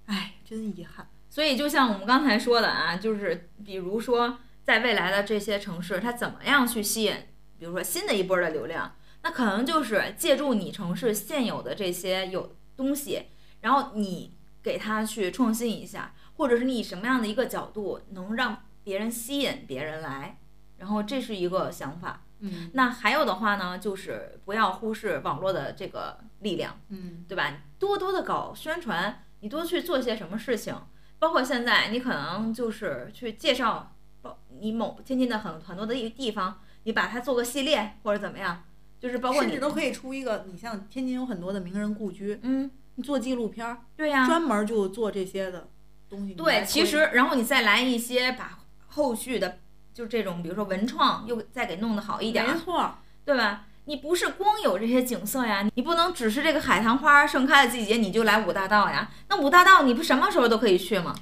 [0.06, 1.08] 唉，真遗憾。
[1.28, 7.14] 所以就像我们刚才说的啊，就是比如说，在未来的这些城市，它怎么样去吸引，
[7.58, 13.28] 比如说新的一波的流量，那可能就是借助你城市现有的这些有东西，
[13.62, 20.38] 然后你给它去创新一下，或者是你以什么样的一个角度能让别人吸引别人来，
[20.78, 22.24] 然后这是一个想法。
[22.44, 27.56] 嗯那还有的话呢，就是不要忽视网络的这个力量，嗯对吧？
[27.78, 30.74] 多多的搞宣传，你多去做些什么事情，
[31.18, 38.62] 包括现在你可能就是去介绍，包你某天津的很很多的一地方，你把它做个系列或者怎么样，
[39.00, 45.68] 就是包括你甚至都可以出一个，你像天津有很多的名人故居，嗯，你做纪录片儿，对呀、专门就做这些的
[46.08, 46.34] 东西。
[46.34, 49.58] 对，其实然后你再来一些把后续的
[49.92, 53.66] 就这种，比如说文创又再给弄得好一点儿没，错，对吧？
[53.84, 59.10] 你不是光有这些景色呀，你不能只是这个海棠花盛开的季节你就来五大道呀。
[59.28, 61.14] 那五大道你不什么时候都可以去吗？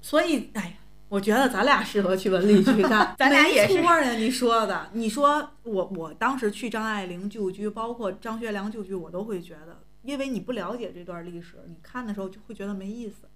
[0.00, 0.72] 所以哎呀，
[1.08, 4.10] 我觉得咱俩适合去文旅区干，咱俩也是没错呀。
[4.12, 13.28] 你说的，你说我我当时去张爱玲旧居，包括张学良旧居，我都会觉得，因为你不了解这段历史，你看的时候就会觉得没意思。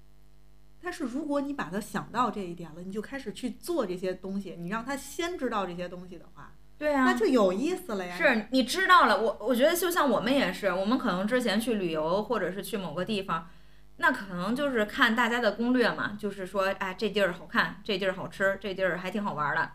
[0.82, 8.14] 但是如果你把它想到这一点了，你就开始去做这些东西，你让他先知道这些东西的话，对啊那就有意思了呀。
[8.16, 13.48] 是你知道了，我我觉得就像我们也是，我们可能之前去旅游或者是去某个地方，
[13.96, 19.70] 那可能就是看大家的攻略嘛，就是说，哎，这地儿好看，这地儿好吃，这地儿还挺好玩的。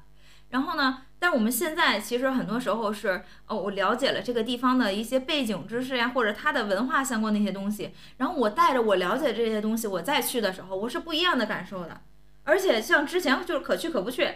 [0.50, 12.02] 然后呢，但是我们现在其实很多时候是，哦，我了解了这个地方的一些背景知识呀，或者它的文化相关的一些东西，然后我带着我了解这些东西，我再去的时候，我是不一样的感受的。
[12.44, 14.28] 而且像之前就是可去可不去，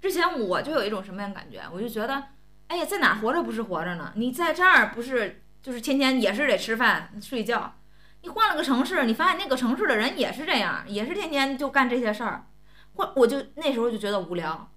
[0.00, 2.24] 之前我就有一种什么样的感觉，我就觉得。
[2.68, 4.12] 哎呀，在哪活着不是活着呢？
[4.14, 7.74] 你在这儿不是就是天天也是得吃饭睡觉？
[8.22, 12.46] 你换了个城市，你发现那个城市的人也是这样，也是天天就干这些事儿，
[12.94, 14.70] 或我就那时候就觉得无聊，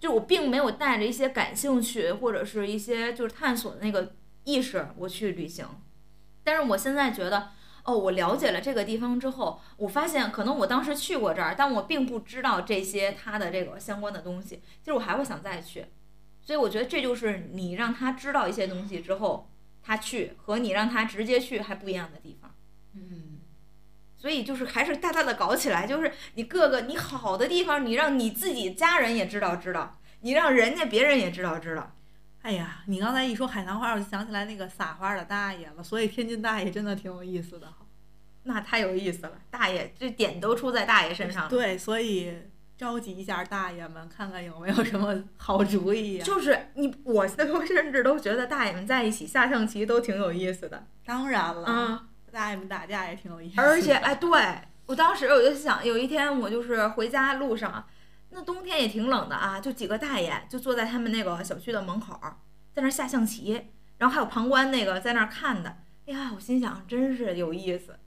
[0.00, 5.66] 就我并没有带着一些感兴趣或者是一些就是探索的那个意识我去旅行，
[6.42, 7.50] 但是我现在觉得。
[7.86, 15.86] 哦，我了解了这个地方之后，我发现可能我当时去过这儿，但我并不知道这些它的这个相关的东西，就是我还会想再去。
[16.42, 19.48] 所以我觉得这就是你让他知道一些东西之后，
[19.82, 22.54] 他去和你让他直接去还不一样的地方。
[22.94, 23.38] 嗯，
[24.16, 31.95] 所以就是还是大大的搞起来，就是你各个你好的地方，你让你自己家人也知道知道，你让人家别人也知道知道。
[32.46, 35.82] 哎呀，你刚才一说海棠花，我就想起来那个撒花的大爷了。
[35.82, 37.66] 所以天津大爷真的挺有意思的。
[38.44, 41.48] 那太有意思了，大爷这点都出在大爷身上。
[41.48, 42.32] 对，所以
[42.78, 50.86] 召集一下大爷们，看看有没有什么好主意呀、就是你，我都甚至都觉得大爷们在一起下象棋都挺有意思的。
[51.04, 53.62] 当然了，嗯，大爷们打架也挺有意思的。
[53.64, 54.30] 而且，哎，对
[54.86, 57.84] 我当时我就想，有一天我就是回家路上，
[58.30, 62.18] 那冬天也挺冷的啊，就几个大爷就坐在他们那个小区的门口，
[62.72, 65.78] 在那儿下象棋，然后还有旁观那个在那儿看的。
[66.06, 67.98] 哎呀，我心想，真是有意思。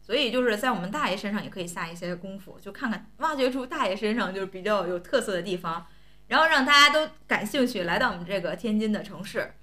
[0.00, 5.86] 所以就是在我们大爷身上也可以下一些功夫，就看看挖掘出大爷身上就是比较有特色的地方，
[6.26, 9.54] 然后让大家都感兴趣来到我们这个天津的城市。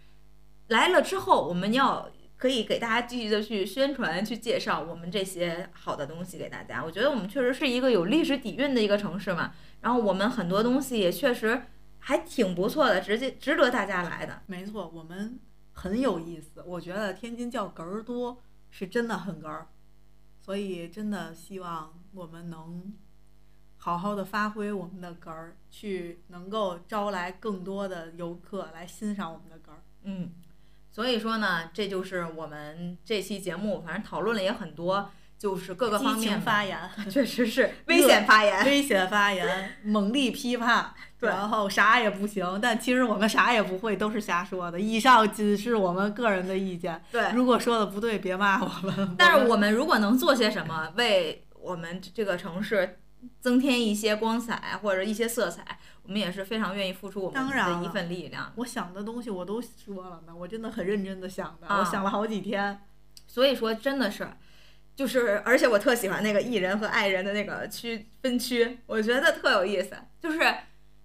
[0.68, 2.10] 来了之后，我们要
[2.40, 6.82] 可以给大家继续的去宣传、去介绍我们这些好的东西给大家。
[6.82, 11.64] 我觉得我们确实是一个有历史底蕴的一个城市嘛，然后我们很多东西也确实
[12.00, 14.42] 还挺不错的，直接值得大家来的。
[14.48, 15.38] 没错，我们
[15.74, 16.64] 很有意思。
[16.66, 19.68] 我觉得天津叫哏儿多，是真的很哏儿，
[20.40, 22.94] 所以真的希望我们能
[23.76, 29.84] 好好的发挥我们的哏儿，去能够招来更多的游客来欣赏我们的哏儿。
[30.04, 30.32] 嗯，
[30.92, 36.78] 所以说呢，这就是我们这期节目，反正讨论了也很多，就是各个方面发言，
[37.10, 38.66] 确实是 危险发言。
[38.66, 44.80] 危险发言，猛力批判， 然后啥也不行，但其实我们啥也不会，都是瞎说的。
[44.80, 49.16] 以上仅是我们个人的意见，对，如果说的不对，别骂我们。
[49.18, 53.00] 但是我们如果能做些什么，为我们这个城市
[53.40, 55.78] 增添一些光彩或者一些色彩，
[56.10, 58.52] 我们也是非常愿意付出我们的一份力量。
[58.56, 62.82] 我想的东西我都说了呢，我真的很认真的想的，啊我想了好几天。
[63.28, 64.28] 所以说，真的是，
[64.96, 69.96] 就是，而且我特喜欢那个艺人和爱人的那个区分区，我觉得特有意思。
[70.20, 70.40] 就是，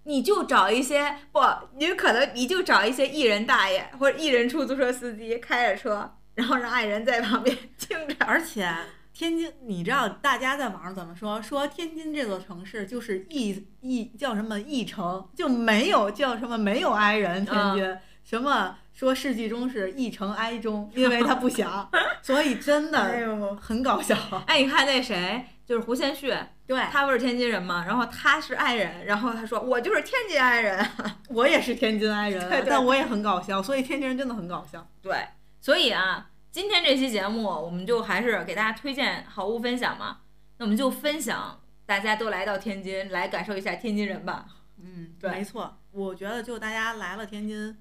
[0.05, 1.39] 你就找一些不，
[1.75, 8.15] 你可能你就找一些艺人大爷或者艺人出租车司机开着车，然后让爱人在旁边听着。
[8.25, 8.67] 而且
[9.15, 11.41] 天津，你知道大家在网上怎么说？
[11.41, 17.45] 说天津这座城市就是一一叫什么一城，就没有叫什么没有哀人。
[17.45, 21.89] 天津、什么说世纪中是一城哀中， 因为他不想，
[22.21, 24.17] 所以真的，很搞笑。
[24.47, 26.37] 哎，你看那谁，就是胡先煦，
[26.67, 27.85] 对他不是天津人吗？
[27.87, 30.85] 然后他是爱人，然后他说我就是天津爱人。
[31.29, 34.85] 我也是天津哀人，对对但我也很搞笑，所以天津人真的很搞笑。
[35.01, 35.15] 对，
[35.61, 40.21] 所以啊，今天这期节目我们就还是给大家推荐好物分享嘛，
[40.55, 44.47] 那我们就分享，大家都来到天津来感受一下天津人吧。
[44.77, 45.77] 嗯，对没错。
[45.91, 47.77] 我觉得就大家来了天津，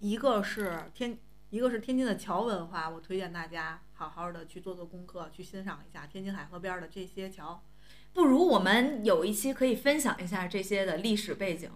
[0.00, 7.64] 一个是天，一个是天津的桥文化，我推荐大家好好的去做做功课，去欣赏一下天津海河边儿的这些桥。
[8.12, 11.70] 不如我们有一期可以分享一下这些的历史背景，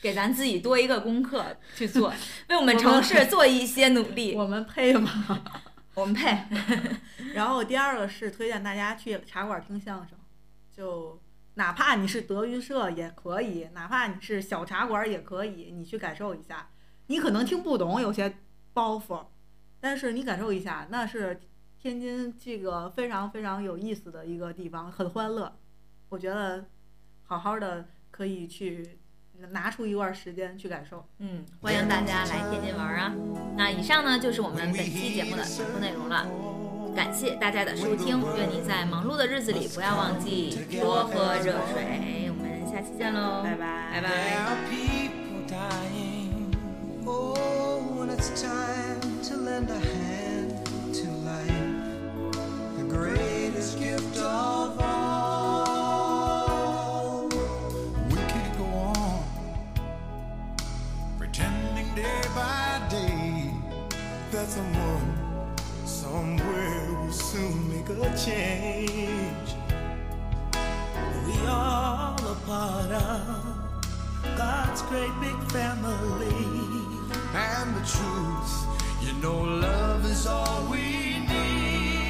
[0.00, 1.44] 给咱自己多一个功课
[1.74, 2.12] 去做，
[2.48, 4.34] 为我们城市做一些努力。
[4.34, 5.10] 我们 配吗？
[5.94, 6.38] 我们配。
[7.34, 10.16] 然后第二个是推荐大家去茶馆听相声，
[10.72, 11.20] 就
[11.54, 16.70] 哪怕你是德云社也可以，哪怕你是小茶馆也可以，你去感受一下。
[17.08, 18.36] 你可能听不懂有些
[18.72, 19.26] 包袱，
[19.80, 21.40] 但是你感受一下，那是
[21.80, 25.58] 天津这个非常非常有意思的一个地方，很欢乐。
[26.10, 26.66] 我觉得
[27.24, 28.97] 好好的可以去
[29.50, 31.04] 拿出一段时间去感受。
[31.18, 33.12] 嗯，欢迎大家来天津玩啊！
[33.56, 36.26] 那以上呢就是我们本期节目的全部内容了。
[36.96, 42.28] 感谢大家的收听，愿你在忙碌的日子里不要忘记多喝热水。
[42.28, 44.08] 我们下期见喽，拜拜拜 There 拜。
[44.36, 46.52] are people dying.
[47.06, 52.32] Oh, it's time to lend a hand to life,
[52.76, 55.37] the greatest gift of all.
[64.38, 69.48] that someone somewhere will soon make a change.
[71.26, 73.56] We all a part of
[74.36, 76.44] God's great big family.
[77.34, 78.52] And the truth,
[79.02, 82.08] you know, love is all we need.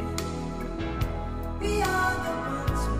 [1.62, 2.95] We are the ones.